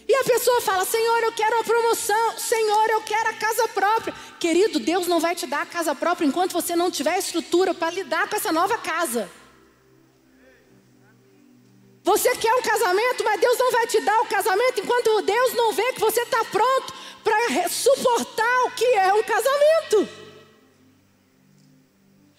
E 0.08 0.16
a 0.16 0.24
pessoa 0.24 0.62
fala: 0.62 0.86
Senhor, 0.86 1.24
eu 1.24 1.34
quero 1.34 1.60
a 1.60 1.64
promoção, 1.66 2.38
Senhor, 2.38 2.90
eu 2.92 3.02
quero 3.02 3.30
a 3.30 3.34
casa 3.34 3.68
própria. 3.68 4.16
Querido, 4.40 4.80
Deus 4.80 5.08
não 5.08 5.20
vai 5.20 5.36
te 5.36 5.46
dar 5.46 5.64
a 5.64 5.66
casa 5.66 5.94
própria 5.94 6.26
enquanto 6.26 6.54
você 6.54 6.74
não 6.74 6.90
tiver 6.90 7.20
estrutura 7.20 7.74
para 7.74 7.92
lidar 7.92 8.30
com 8.30 8.36
essa 8.38 8.54
nova 8.54 8.78
casa. 8.78 9.30
Você 12.10 12.36
quer 12.38 12.52
um 12.56 12.62
casamento, 12.64 13.24
mas 13.24 13.40
Deus 13.40 13.56
não 13.60 13.72
vai 13.72 13.86
te 13.86 14.02
dar 14.02 14.20
o 14.22 14.26
casamento 14.26 14.80
enquanto 14.80 15.22
Deus 15.22 15.54
não 15.54 15.72
vê 15.72 15.94
que 15.94 16.00
você 16.00 16.22
está 16.22 16.44
pronto 16.44 16.92
para 17.24 17.70
suportar 17.70 18.64
o 18.66 18.72
que 18.72 18.84
é 18.84 19.14
um 19.14 19.22
casamento. 19.22 20.10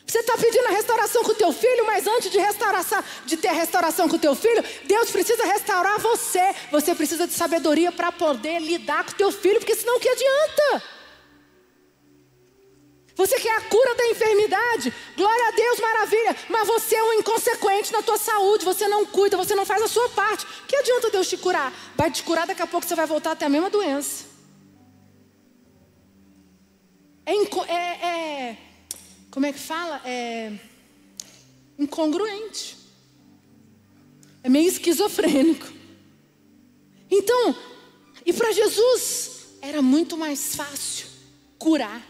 Você 0.04 0.18
está 0.18 0.36
pedindo 0.36 0.66
a 0.66 0.70
restauração 0.70 1.22
com 1.22 1.30
o 1.30 1.36
teu 1.36 1.52
filho, 1.52 1.86
mas 1.86 2.04
antes 2.04 2.32
de, 2.32 2.38
restauração, 2.40 3.04
de 3.24 3.36
ter 3.36 3.52
restauração 3.52 4.08
com 4.08 4.16
o 4.16 4.18
teu 4.18 4.34
filho, 4.34 4.64
Deus 4.86 5.08
precisa 5.08 5.44
restaurar 5.44 6.00
você. 6.00 6.52
Você 6.72 6.92
precisa 6.92 7.28
de 7.28 7.32
sabedoria 7.32 7.92
para 7.92 8.10
poder 8.10 8.58
lidar 8.58 9.04
com 9.04 9.12
o 9.12 9.14
teu 9.14 9.30
filho, 9.30 9.60
porque 9.60 9.76
senão 9.76 9.98
o 9.98 10.00
que 10.00 10.08
adianta? 10.08 10.82
Você 13.20 13.38
quer 13.38 13.54
a 13.54 13.60
cura 13.60 13.94
da 13.94 14.06
enfermidade? 14.06 14.94
Glória 15.14 15.48
a 15.48 15.50
Deus, 15.50 15.78
maravilha. 15.78 16.34
Mas 16.48 16.66
você 16.66 16.94
é 16.94 17.04
um 17.04 17.12
inconsequente 17.12 17.92
na 17.92 18.02
tua 18.02 18.16
saúde. 18.16 18.64
Você 18.64 18.88
não 18.88 19.04
cuida, 19.04 19.36
você 19.36 19.54
não 19.54 19.66
faz 19.66 19.82
a 19.82 19.88
sua 19.88 20.08
parte. 20.08 20.46
Que 20.66 20.74
adianta 20.76 21.10
Deus 21.10 21.28
te 21.28 21.36
curar? 21.36 21.70
Vai 21.94 22.10
te 22.10 22.22
curar, 22.22 22.46
daqui 22.46 22.62
a 22.62 22.66
pouco 22.66 22.86
você 22.86 22.94
vai 22.94 23.04
voltar 23.06 23.32
até 23.32 23.44
a 23.44 23.48
mesma 23.50 23.68
doença. 23.68 24.24
É, 27.26 27.34
é, 27.34 28.06
é 28.06 28.56
como 29.30 29.44
é 29.44 29.52
que 29.52 29.58
fala? 29.58 30.00
É 30.02 30.52
incongruente. 31.78 32.78
É 34.42 34.48
meio 34.48 34.66
esquizofrênico. 34.66 35.66
Então, 37.10 37.54
e 38.24 38.32
para 38.32 38.50
Jesus 38.52 39.58
era 39.60 39.82
muito 39.82 40.16
mais 40.16 40.56
fácil 40.56 41.06
curar 41.58 42.09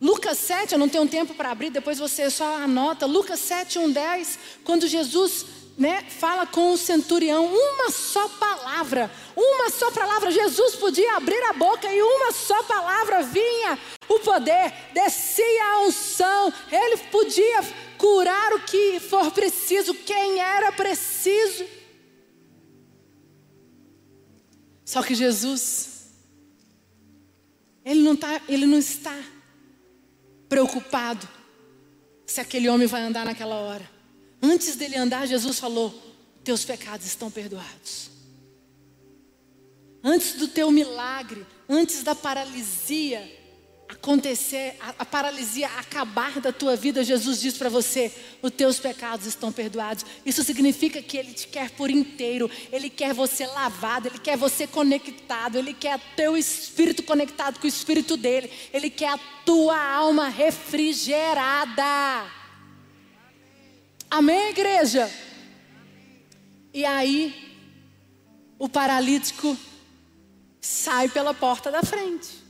Lucas 0.00 0.38
7, 0.38 0.72
eu 0.72 0.78
não 0.78 0.88
tenho 0.88 1.08
tempo 1.08 1.34
para 1.34 1.50
abrir, 1.50 1.70
depois 1.70 1.98
você 1.98 2.28
só 2.28 2.56
anota. 2.56 3.06
Lucas 3.06 3.40
7, 3.40 3.78
1, 3.78 3.90
10, 3.92 4.38
quando 4.62 4.86
Jesus 4.86 5.46
né, 5.78 6.02
fala 6.08 6.46
com 6.46 6.72
o 6.72 6.78
centurião 6.78 7.46
uma 7.46 7.90
só 7.90 8.28
palavra, 8.28 9.10
uma 9.34 9.70
só 9.70 9.90
palavra. 9.90 10.30
Jesus 10.30 10.74
podia 10.76 11.16
abrir 11.16 11.42
a 11.44 11.54
boca 11.54 11.90
e 11.92 12.02
uma 12.02 12.30
só 12.32 12.62
palavra 12.64 13.22
vinha 13.22 13.78
o 14.08 14.18
poder, 14.20 14.72
descia 14.92 15.64
a 15.64 15.80
unção, 15.86 16.52
ele 16.70 16.98
podia 17.10 17.60
curar 17.96 18.52
o 18.52 18.60
que 18.60 19.00
for 19.00 19.30
preciso, 19.30 19.94
quem 19.94 20.40
era 20.40 20.72
preciso. 20.72 21.64
Só 24.84 25.02
que 25.02 25.14
Jesus, 25.14 26.12
ele 27.84 28.02
não, 28.02 28.14
tá, 28.14 28.40
ele 28.46 28.66
não 28.66 28.78
está 28.78 29.16
preocupado 30.48 31.28
se 32.26 32.40
aquele 32.40 32.68
homem 32.68 32.86
vai 32.86 33.02
andar 33.02 33.24
naquela 33.24 33.56
hora. 33.56 33.88
Antes 34.42 34.76
dele 34.76 34.96
andar, 34.96 35.26
Jesus 35.26 35.58
falou: 35.58 35.94
Teus 36.44 36.64
pecados 36.64 37.06
estão 37.06 37.30
perdoados. 37.30 38.10
Antes 40.02 40.34
do 40.34 40.48
teu 40.48 40.70
milagre, 40.70 41.44
antes 41.68 42.02
da 42.02 42.14
paralisia 42.14 43.35
acontecer, 43.88 44.76
a, 44.80 44.94
a 44.98 45.04
paralisia 45.04 45.68
acabar 45.78 46.40
da 46.40 46.52
tua 46.52 46.76
vida, 46.76 47.04
Jesus 47.04 47.40
diz 47.40 47.56
para 47.56 47.68
você: 47.68 48.12
os 48.42 48.50
teus 48.50 48.78
pecados 48.78 49.26
estão 49.26 49.52
perdoados. 49.52 50.04
Isso 50.24 50.42
significa 50.42 51.00
que 51.02 51.16
Ele 51.16 51.32
te 51.32 51.48
quer 51.48 51.70
por 51.70 51.90
inteiro, 51.90 52.50
Ele 52.72 52.90
quer 52.90 53.14
você 53.14 53.46
lavado, 53.46 54.08
Ele 54.08 54.18
quer 54.18 54.36
você 54.36 54.66
conectado, 54.66 55.58
Ele 55.58 55.72
quer 55.72 56.00
teu 56.16 56.36
espírito 56.36 57.02
conectado 57.02 57.58
com 57.58 57.66
o 57.66 57.68
espírito 57.68 58.16
dele, 58.16 58.50
Ele 58.72 58.90
quer 58.90 59.10
a 59.10 59.18
tua 59.44 59.78
alma 59.78 60.28
refrigerada. 60.28 61.84
Amém, 64.10 64.50
igreja? 64.50 65.10
E 66.72 66.84
aí, 66.84 67.34
o 68.58 68.68
paralítico 68.68 69.56
sai 70.60 71.08
pela 71.08 71.32
porta 71.32 71.70
da 71.70 71.82
frente. 71.82 72.45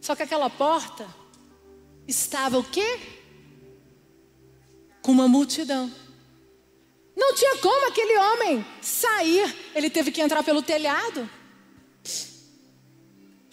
Só 0.00 0.16
que 0.16 0.22
aquela 0.22 0.48
porta 0.48 1.06
estava 2.06 2.58
o 2.58 2.64
quê? 2.64 2.98
Com 5.02 5.12
uma 5.12 5.28
multidão. 5.28 5.90
Não 7.16 7.34
tinha 7.34 7.58
como 7.58 7.88
aquele 7.88 8.16
homem 8.18 8.66
sair, 8.80 9.54
ele 9.74 9.90
teve 9.90 10.10
que 10.10 10.22
entrar 10.22 10.42
pelo 10.42 10.62
telhado. 10.62 11.28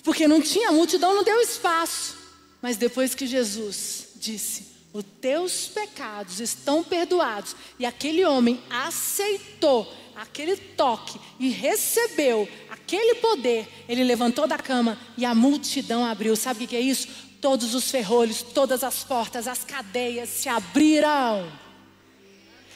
Porque 0.04 0.28
não 0.28 0.42
tinha, 0.42 0.70
a 0.70 0.74
multidão 0.74 1.14
não 1.14 1.24
deu 1.24 1.42
espaço. 1.42 2.18
Mas 2.62 2.78
depois 2.78 3.14
que 3.14 3.28
Jesus 3.28 4.08
disse: 4.16 4.68
os 4.94 5.04
teus 5.22 5.68
pecados 5.68 6.40
estão 6.40 6.84
perdoados. 6.84 7.56
E 7.78 7.86
aquele 7.86 8.24
homem 8.26 8.64
aceitou 8.70 9.86
aquele 10.18 10.58
toque 10.58 11.20
e 11.40 11.50
recebeu 11.50 12.50
aquele 12.70 13.16
poder. 13.16 13.68
Ele 13.88 14.04
levantou 14.04 14.48
da 14.48 14.58
cama 14.58 14.98
e 15.16 15.24
a 15.24 15.36
multidão 15.36 16.04
abriu. 16.04 16.36
Sabe 16.36 16.66
o 16.66 16.68
que 16.68 16.76
é 16.76 16.82
isso? 16.82 17.08
Todos 17.40 17.76
os 17.76 17.92
ferrolhos, 17.92 18.42
todas 18.42 18.84
as 18.84 19.04
portas, 19.04 19.48
as 19.48 19.64
cadeias 19.64 20.30
se 20.30 20.50
abriram. 20.50 21.48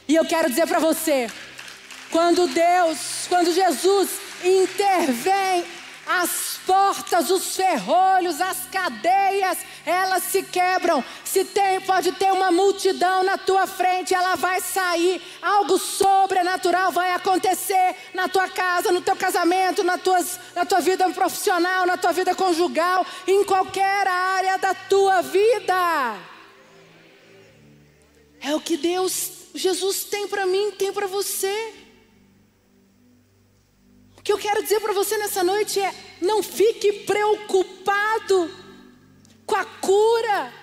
E 0.07 0.15
eu 0.15 0.23
quero 0.25 0.49
dizer 0.49 0.67
para 0.67 0.79
você: 0.79 1.29
quando 2.11 2.47
Deus, 2.47 3.25
quando 3.27 3.51
Jesus 3.51 4.09
intervém 4.43 5.65
as 6.07 6.59
portas, 6.65 7.29
os 7.29 7.55
ferrolhos, 7.55 8.41
as 8.41 8.65
cadeias, 8.71 9.59
elas 9.85 10.23
se 10.23 10.43
quebram. 10.43 11.03
Se 11.23 11.45
tem, 11.45 11.81
pode 11.81 12.11
ter 12.13 12.31
uma 12.31 12.51
multidão 12.51 13.23
na 13.23 13.37
tua 13.37 13.65
frente, 13.67 14.13
ela 14.13 14.35
vai 14.35 14.59
sair. 14.61 15.21
Algo 15.41 15.77
sobrenatural 15.77 16.91
vai 16.91 17.13
acontecer 17.13 17.95
na 18.13 18.27
tua 18.27 18.47
casa, 18.47 18.91
no 18.91 19.01
teu 19.01 19.15
casamento, 19.15 19.83
na, 19.83 19.97
tuas, 19.97 20.39
na 20.55 20.65
tua 20.65 20.79
vida 20.79 21.09
profissional, 21.09 21.85
na 21.85 21.97
tua 21.97 22.11
vida 22.11 22.35
conjugal, 22.35 23.05
em 23.27 23.43
qualquer 23.43 24.07
área 24.07 24.57
da 24.57 24.73
tua 24.73 25.21
vida. 25.21 26.17
É 28.39 28.55
o 28.55 28.61
que 28.61 28.77
Deus, 28.77 29.31
Jesus 29.53 30.03
tem 30.05 30.27
para 30.27 30.45
mim, 30.45 30.71
tem 30.71 30.91
para 30.91 31.07
você. 31.07 31.73
O 34.17 34.21
que 34.23 34.31
eu 34.31 34.37
quero 34.37 34.61
dizer 34.61 34.79
para 34.79 34.93
você 34.93 35.17
nessa 35.17 35.43
noite 35.43 35.79
é: 35.79 35.93
não 36.21 36.43
fique 36.43 36.91
preocupado 37.05 38.60
com 39.51 39.55
a 39.57 39.65
cura. 39.65 40.53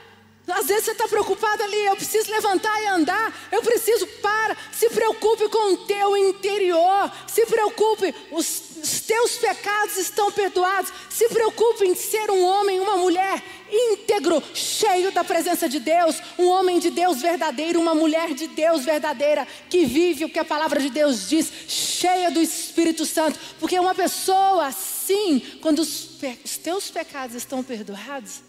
Às 0.50 0.66
vezes 0.66 0.86
você 0.86 0.92
está 0.92 1.06
preocupado 1.06 1.62
ali, 1.62 1.84
eu 1.84 1.94
preciso 1.94 2.30
levantar 2.30 2.82
e 2.82 2.86
andar, 2.86 3.48
eu 3.52 3.60
preciso 3.60 4.06
para. 4.22 4.56
Se 4.72 4.88
preocupe 4.88 5.46
com 5.50 5.74
o 5.74 5.76
teu 5.84 6.16
interior, 6.16 7.12
se 7.26 7.44
preocupe, 7.44 8.14
os, 8.32 8.62
os 8.82 9.00
teus 9.00 9.36
pecados 9.36 9.98
estão 9.98 10.32
perdoados. 10.32 10.90
Se 11.10 11.28
preocupe 11.28 11.84
em 11.84 11.94
ser 11.94 12.30
um 12.30 12.42
homem, 12.42 12.80
uma 12.80 12.96
mulher 12.96 13.42
íntegro, 13.70 14.42
cheio 14.54 15.12
da 15.12 15.22
presença 15.22 15.68
de 15.68 15.80
Deus, 15.80 16.16
um 16.38 16.46
homem 16.46 16.78
de 16.78 16.88
Deus 16.88 17.20
verdadeiro, 17.20 17.78
uma 17.78 17.94
mulher 17.94 18.32
de 18.32 18.46
Deus 18.46 18.86
verdadeira, 18.86 19.46
que 19.68 19.84
vive 19.84 20.24
o 20.24 20.30
que 20.30 20.38
a 20.38 20.46
palavra 20.46 20.80
de 20.80 20.88
Deus 20.88 21.28
diz, 21.28 21.52
cheia 21.68 22.30
do 22.30 22.40
Espírito 22.40 23.04
Santo, 23.04 23.38
porque 23.60 23.78
uma 23.78 23.94
pessoa 23.94 24.68
assim, 24.68 25.58
quando 25.60 25.80
os, 25.80 26.08
os 26.42 26.56
teus 26.56 26.90
pecados 26.90 27.36
estão 27.36 27.62
perdoados, 27.62 28.47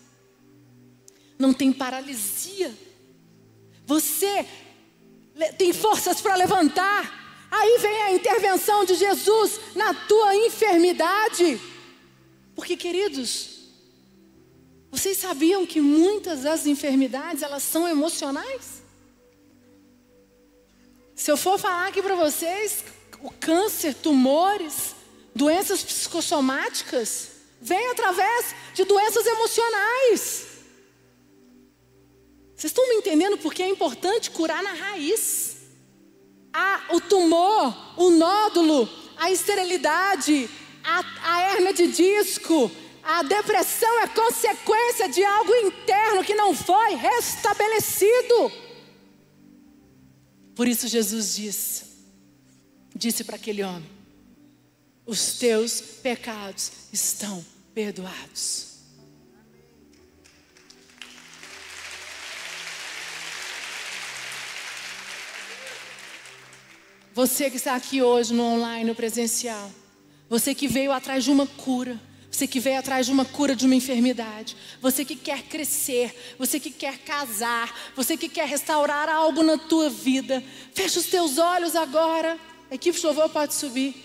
não 1.39 1.53
tem 1.53 1.71
paralisia, 1.71 2.75
você 3.85 4.45
tem 5.57 5.71
forças 5.71 6.19
para 6.19 6.35
levantar. 6.35 7.47
Aí 7.49 7.79
vem 7.79 8.01
a 8.03 8.11
intervenção 8.11 8.83
de 8.83 8.93
Jesus 8.93 9.59
na 9.73 9.93
tua 9.93 10.35
enfermidade. 10.35 11.59
Porque, 12.53 12.75
queridos, 12.75 13.61
vocês 14.91 15.17
sabiam 15.17 15.65
que 15.65 15.79
muitas 15.79 16.41
das 16.41 16.67
enfermidades 16.67 17.41
elas 17.41 17.63
são 17.63 17.87
emocionais? 17.87 18.83
Se 21.15 21.31
eu 21.31 21.37
for 21.37 21.57
falar 21.57 21.87
aqui 21.87 22.01
para 22.01 22.15
vocês, 22.15 22.83
o 23.21 23.31
câncer, 23.31 23.95
tumores, 23.95 24.93
doenças 25.33 25.81
psicossomáticas, 25.83 27.29
vem 27.61 27.89
através 27.91 28.53
de 28.73 28.83
doenças 28.83 29.25
emocionais. 29.25 30.48
Vocês 32.59 32.71
estão 32.71 32.89
me 32.89 32.95
entendendo 32.95 33.37
porque 33.37 33.63
é 33.63 33.69
importante 33.69 34.29
curar 34.31 34.61
na 34.61 34.73
raiz? 34.73 35.59
Ah, 36.51 36.87
o 36.89 36.99
tumor, 36.99 37.73
o 37.95 38.09
nódulo, 38.09 38.89
a 39.15 39.31
esterilidade, 39.31 40.49
a, 40.83 41.35
a 41.35 41.53
hernia 41.53 41.73
de 41.73 41.87
disco, 41.87 42.69
a 43.01 43.23
depressão 43.23 44.01
é 44.01 44.07
consequência 44.09 45.07
de 45.07 45.23
algo 45.23 45.55
interno 45.55 46.21
que 46.21 46.35
não 46.35 46.53
foi 46.53 46.95
restabelecido. 46.95 48.51
Por 50.53 50.67
isso 50.67 50.85
Jesus 50.89 51.37
disse, 51.37 51.85
disse 52.93 53.23
para 53.23 53.37
aquele 53.37 53.63
homem: 53.63 53.89
os 55.05 55.35
teus 55.37 55.79
pecados 55.79 56.73
estão 56.91 57.45
perdoados. 57.73 58.68
Você 67.13 67.49
que 67.49 67.57
está 67.57 67.75
aqui 67.75 68.01
hoje 68.01 68.33
no 68.33 68.43
online, 68.43 68.85
no 68.85 68.95
presencial, 68.95 69.71
você 70.29 70.53
que 70.53 70.67
veio 70.67 70.91
atrás 70.91 71.23
de 71.23 71.31
uma 71.31 71.47
cura, 71.47 71.99
você 72.31 72.47
que 72.47 72.59
veio 72.59 72.79
atrás 72.79 73.05
de 73.05 73.11
uma 73.11 73.25
cura 73.25 73.55
de 73.55 73.65
uma 73.65 73.75
enfermidade. 73.75 74.55
Você 74.81 75.03
que 75.03 75.15
quer 75.15 75.41
crescer. 75.43 76.35
Você 76.37 76.59
que 76.59 76.69
quer 76.69 76.99
casar. 76.99 77.73
Você 77.95 78.15
que 78.15 78.29
quer 78.29 78.47
restaurar 78.47 79.09
algo 79.09 79.43
na 79.43 79.57
tua 79.57 79.89
vida. 79.89 80.43
Fecha 80.73 80.99
os 80.99 81.07
teus 81.07 81.37
olhos 81.37 81.75
agora. 81.75 82.37
A 82.69 82.75
equipe 82.75 82.97
de 82.97 83.05
louvor 83.05 83.29
pode 83.29 83.53
subir. 83.53 83.95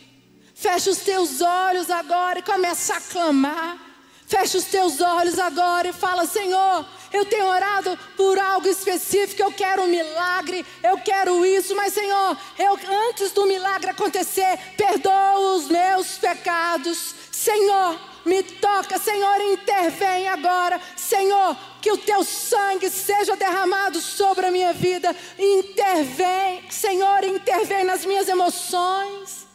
Fecha 0.55 0.91
os 0.91 0.99
teus 0.99 1.41
olhos 1.43 1.91
agora 1.91 2.39
e 2.39 2.43
começa 2.43 2.97
a 2.97 3.01
clamar. 3.01 3.79
Fecha 4.27 4.57
os 4.57 4.65
teus 4.65 5.01
olhos 5.01 5.39
agora 5.39 5.89
e 5.89 5.93
fala: 5.93 6.27
Senhor, 6.27 6.87
eu 7.13 7.25
tenho 7.25 7.47
orado 7.47 7.99
por 8.17 8.39
algo 8.39 8.69
específico, 8.69 9.43
eu 9.43 9.53
quero 9.53 9.83
um 9.83 9.89
milagre, 9.89 10.65
eu 10.83 10.99
quero 10.99 11.45
isso, 11.45 11.75
mas 11.77 11.93
Senhor, 11.93 12.37
eu, 12.59 12.79
antes 13.09 13.33
do 13.33 13.47
milagre 13.47 13.91
acontecer, 13.91 14.59
perdoa 14.77 15.57
os 15.57 15.69
meus 15.69 16.19
pecados. 16.19 17.15
Senhor, 17.31 17.99
me 18.25 18.43
toca, 18.43 18.99
Senhor, 18.99 19.41
intervém 19.41 20.29
agora. 20.29 20.81
Senhor, 20.97 21.57
que 21.81 21.93
o 21.93 21.99
teu 21.99 22.25
sangue 22.25 22.89
seja 22.89 23.37
derramado 23.37 24.01
sobre 24.01 24.47
a 24.47 24.51
minha 24.51 24.73
vida. 24.73 25.15
Intervém, 25.39 26.65
Senhor, 26.71 27.23
intervém 27.25 27.85
nas 27.85 28.05
minhas 28.05 28.29
emoções. 28.29 29.47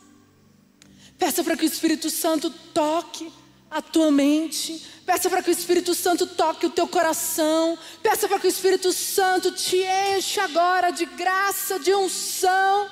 Peça 1.17 1.43
para 1.43 1.57
que 1.57 1.65
o 1.65 1.67
Espírito 1.67 2.09
Santo 2.09 2.49
toque 2.49 3.38
a 3.69 3.81
tua 3.81 4.11
mente. 4.11 4.85
Peça 5.05 5.29
para 5.29 5.41
que 5.41 5.49
o 5.49 5.51
Espírito 5.51 5.95
Santo 5.95 6.27
toque 6.27 6.65
o 6.65 6.69
teu 6.69 6.87
coração. 6.87 7.77
Peça 8.01 8.27
para 8.27 8.39
que 8.39 8.47
o 8.47 8.49
Espírito 8.49 8.91
Santo 8.91 9.51
te 9.51 9.77
encha 10.15 10.43
agora 10.43 10.91
de 10.91 11.05
graça, 11.05 11.79
de 11.79 11.93
unção. 11.93 12.89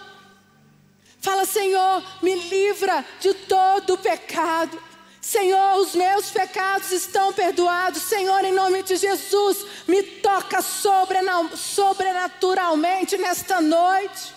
Fala, 1.19 1.45
Senhor, 1.45 2.03
me 2.21 2.35
livra 2.35 3.03
de 3.19 3.33
todo 3.33 3.97
pecado. 3.97 4.81
Senhor, 5.21 5.79
os 5.79 5.93
meus 5.93 6.29
pecados 6.29 6.91
estão 6.91 7.33
perdoados. 7.33 8.03
Senhor, 8.03 8.45
em 8.45 8.53
nome 8.53 8.81
de 8.83 8.95
Jesus, 8.95 9.65
me 9.87 10.01
toca 10.01 10.61
sobrenaturalmente 10.61 13.17
nesta 13.17 13.59
noite. 13.59 14.33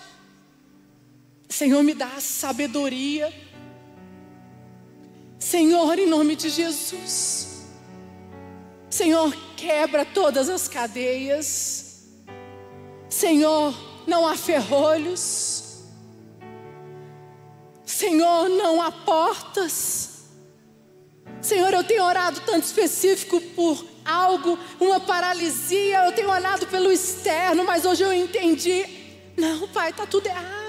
Senhor, 1.47 1.81
me 1.83 1.93
dá 1.93 2.19
sabedoria. 2.19 3.50
Senhor, 5.51 5.99
em 5.99 6.07
nome 6.07 6.33
de 6.37 6.49
Jesus. 6.49 7.65
Senhor, 8.89 9.35
quebra 9.57 10.05
todas 10.05 10.47
as 10.47 10.69
cadeias. 10.69 12.05
Senhor, 13.09 13.75
não 14.07 14.25
há 14.25 14.37
ferrolhos. 14.37 15.81
Senhor, 17.85 18.47
não 18.47 18.81
há 18.81 18.93
portas. 18.93 20.21
Senhor, 21.41 21.73
eu 21.73 21.83
tenho 21.83 22.05
orado 22.05 22.39
tanto 22.45 22.63
específico 22.63 23.41
por 23.53 23.85
algo, 24.05 24.57
uma 24.79 25.01
paralisia, 25.01 26.05
eu 26.05 26.13
tenho 26.13 26.31
olhado 26.31 26.65
pelo 26.67 26.89
externo, 26.89 27.65
mas 27.65 27.83
hoje 27.83 28.03
eu 28.03 28.13
entendi. 28.13 28.85
Não, 29.35 29.67
Pai, 29.67 29.89
está 29.89 30.05
tudo 30.05 30.27
errado. 30.27 30.60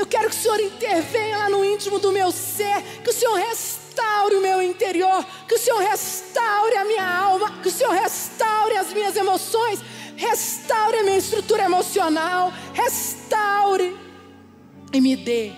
Eu 0.00 0.06
quero 0.06 0.30
que 0.30 0.34
o 0.34 0.38
Senhor 0.38 0.58
intervenha 0.58 1.36
lá 1.36 1.50
no 1.50 1.62
íntimo 1.62 1.98
do 1.98 2.10
meu 2.10 2.32
ser, 2.32 2.82
que 3.04 3.10
o 3.10 3.12
Senhor 3.12 3.34
restaure 3.34 4.34
o 4.34 4.40
meu 4.40 4.62
interior, 4.62 5.22
que 5.46 5.56
o 5.56 5.58
Senhor 5.58 5.78
restaure 5.78 6.74
a 6.74 6.86
minha 6.86 7.06
alma, 7.06 7.60
que 7.60 7.68
o 7.68 7.70
Senhor 7.70 7.92
restaure 7.92 8.78
as 8.78 8.94
minhas 8.94 9.14
emoções, 9.14 9.78
restaure 10.16 10.96
a 10.96 11.02
minha 11.02 11.18
estrutura 11.18 11.64
emocional, 11.64 12.50
restaure 12.72 13.94
e 14.90 15.02
me 15.02 15.14
dê 15.16 15.52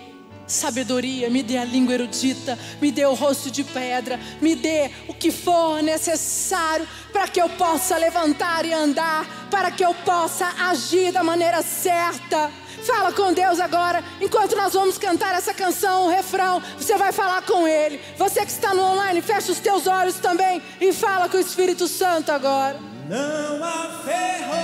sabedoria, 0.45 1.29
me 1.29 1.41
dê 1.41 1.57
a 1.57 1.63
língua 1.63 1.93
erudita, 1.93 2.59
me 2.81 2.91
dê 2.91 3.05
o 3.05 3.13
rosto 3.13 3.49
de 3.49 3.63
pedra, 3.63 4.19
me 4.41 4.55
dê 4.55 4.91
o 5.07 5.13
que 5.13 5.31
for 5.31 5.81
necessário 5.81 6.85
para 7.13 7.29
que 7.29 7.41
eu 7.41 7.47
possa 7.47 7.95
levantar 7.95 8.65
e 8.65 8.73
andar, 8.73 9.47
para 9.49 9.71
que 9.71 9.85
eu 9.85 9.93
possa 9.93 10.47
agir 10.67 11.13
da 11.13 11.23
maneira 11.23 11.61
certa. 11.61 12.51
Fala 12.85 13.13
com 13.13 13.31
Deus 13.31 13.59
agora, 13.61 14.03
enquanto 14.19 14.55
nós 14.57 14.73
vamos 14.73 14.97
cantar 14.97 15.33
essa 15.35 15.53
canção, 15.53 16.05
o 16.05 16.09
refrão, 16.09 16.61
você 16.77 16.97
vai 16.97 17.13
falar 17.13 17.41
com 17.43 17.65
Ele. 17.65 18.01
Você 18.17 18.41
que 18.41 18.51
está 18.51 18.73
no 18.73 18.81
online, 18.83 19.21
fecha 19.21 19.51
os 19.51 19.59
teus 19.59 19.87
olhos 19.87 20.15
também 20.15 20.61
e 20.81 20.91
fala 20.91 21.29
com 21.29 21.37
o 21.37 21.39
Espírito 21.39 21.87
Santo 21.87 22.31
agora. 22.31 22.77
Não 23.07 23.63
há 23.63 24.01
ferrolhos, 24.03 24.62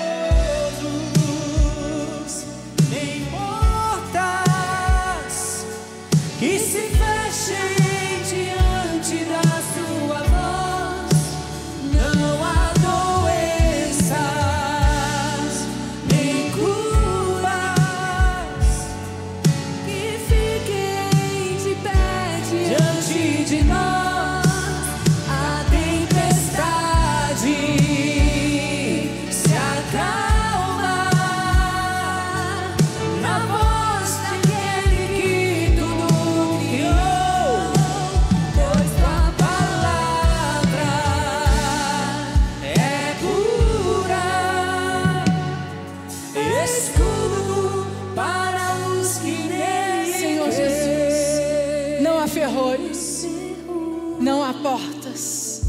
portas, 54.70 55.62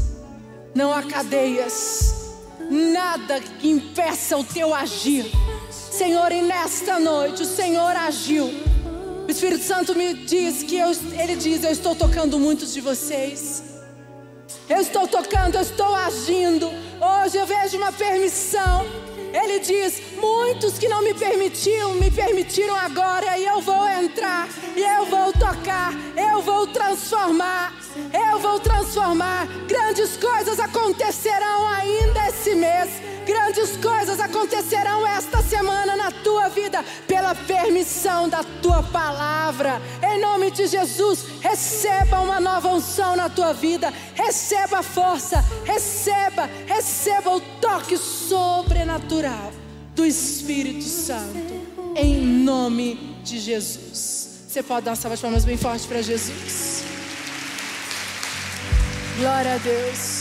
não 0.75 0.93
há 0.93 1.01
cadeias, 1.01 2.13
nada 2.69 3.39
que 3.39 3.67
impeça 3.67 4.37
o 4.37 4.43
teu 4.43 4.75
agir. 4.75 5.25
Senhor, 5.71 6.31
e 6.31 6.41
nesta 6.43 6.99
noite 6.99 7.41
o 7.41 7.45
Senhor 7.45 7.95
agiu. 7.95 8.45
O 9.27 9.31
Espírito 9.31 9.63
Santo 9.63 9.95
me 9.95 10.13
diz 10.13 10.61
que 10.61 10.77
eu, 10.77 10.91
ele 11.17 11.35
diz: 11.35 11.63
Eu 11.63 11.71
estou 11.71 11.95
tocando 11.95 12.37
muitos 12.37 12.73
de 12.73 12.81
vocês. 12.81 13.63
Eu 14.69 14.79
estou 14.79 15.07
tocando, 15.07 15.55
eu 15.55 15.61
estou 15.61 15.95
agindo. 15.95 16.67
Hoje 17.01 17.37
eu 17.37 17.45
vejo 17.45 17.77
uma 17.77 17.91
permissão. 17.91 18.85
Ele 19.33 19.59
diz: 19.59 20.01
muitos 20.17 20.77
que 20.77 20.87
não 20.87 21.01
me 21.01 21.13
permitiam, 21.13 21.95
me 21.95 22.11
permitiram 22.11 22.75
agora, 22.75 23.37
e 23.37 23.45
eu 23.45 23.61
vou 23.61 23.87
entrar, 23.87 24.47
e 24.75 24.81
eu 24.81 25.05
vou 25.05 25.31
tocar, 25.33 25.93
eu 26.15 26.41
vou 26.41 26.67
transformar, 26.67 27.73
eu 28.13 28.39
vou 28.39 28.59
transformar. 28.59 29.47
Grandes 29.67 30.17
coisas 30.17 30.59
acontecerão 30.59 31.67
ainda 31.67 32.27
esse 32.27 32.55
mês. 32.55 32.89
Grandes 33.25 33.77
coisas 33.77 34.19
acontecerão 34.19 35.05
esta 35.05 35.41
semana 35.43 35.95
na 35.95 36.11
tua 36.11 36.49
vida, 36.49 36.83
pela 37.07 37.35
permissão 37.35 38.27
da 38.27 38.43
tua 38.61 38.81
palavra. 38.81 39.81
Em 40.01 40.19
nome 40.19 40.51
de 40.51 40.67
Jesus, 40.67 41.25
receba 41.41 42.19
uma 42.19 42.39
nova 42.39 42.69
unção 42.69 43.15
na 43.15 43.29
tua 43.29 43.53
vida, 43.53 43.93
receba 44.15 44.79
a 44.79 44.83
força, 44.83 45.43
receba, 45.65 46.49
receba 46.65 47.35
o 47.35 47.41
toque 47.61 47.97
sobrenatural 47.97 49.51
do 49.95 50.05
Espírito 50.05 50.83
Santo, 50.83 51.37
em 51.95 52.21
nome 52.21 53.19
de 53.23 53.39
Jesus. 53.39 54.21
Você 54.47 54.61
pode 54.63 54.85
dar 54.85 54.91
uma 54.91 54.97
salva 54.97 55.15
de 55.15 55.21
palmas 55.21 55.45
bem 55.45 55.57
forte 55.57 55.87
para 55.87 56.01
Jesus. 56.01 56.83
Glória 59.17 59.53
a 59.53 59.57
Deus. 59.57 60.20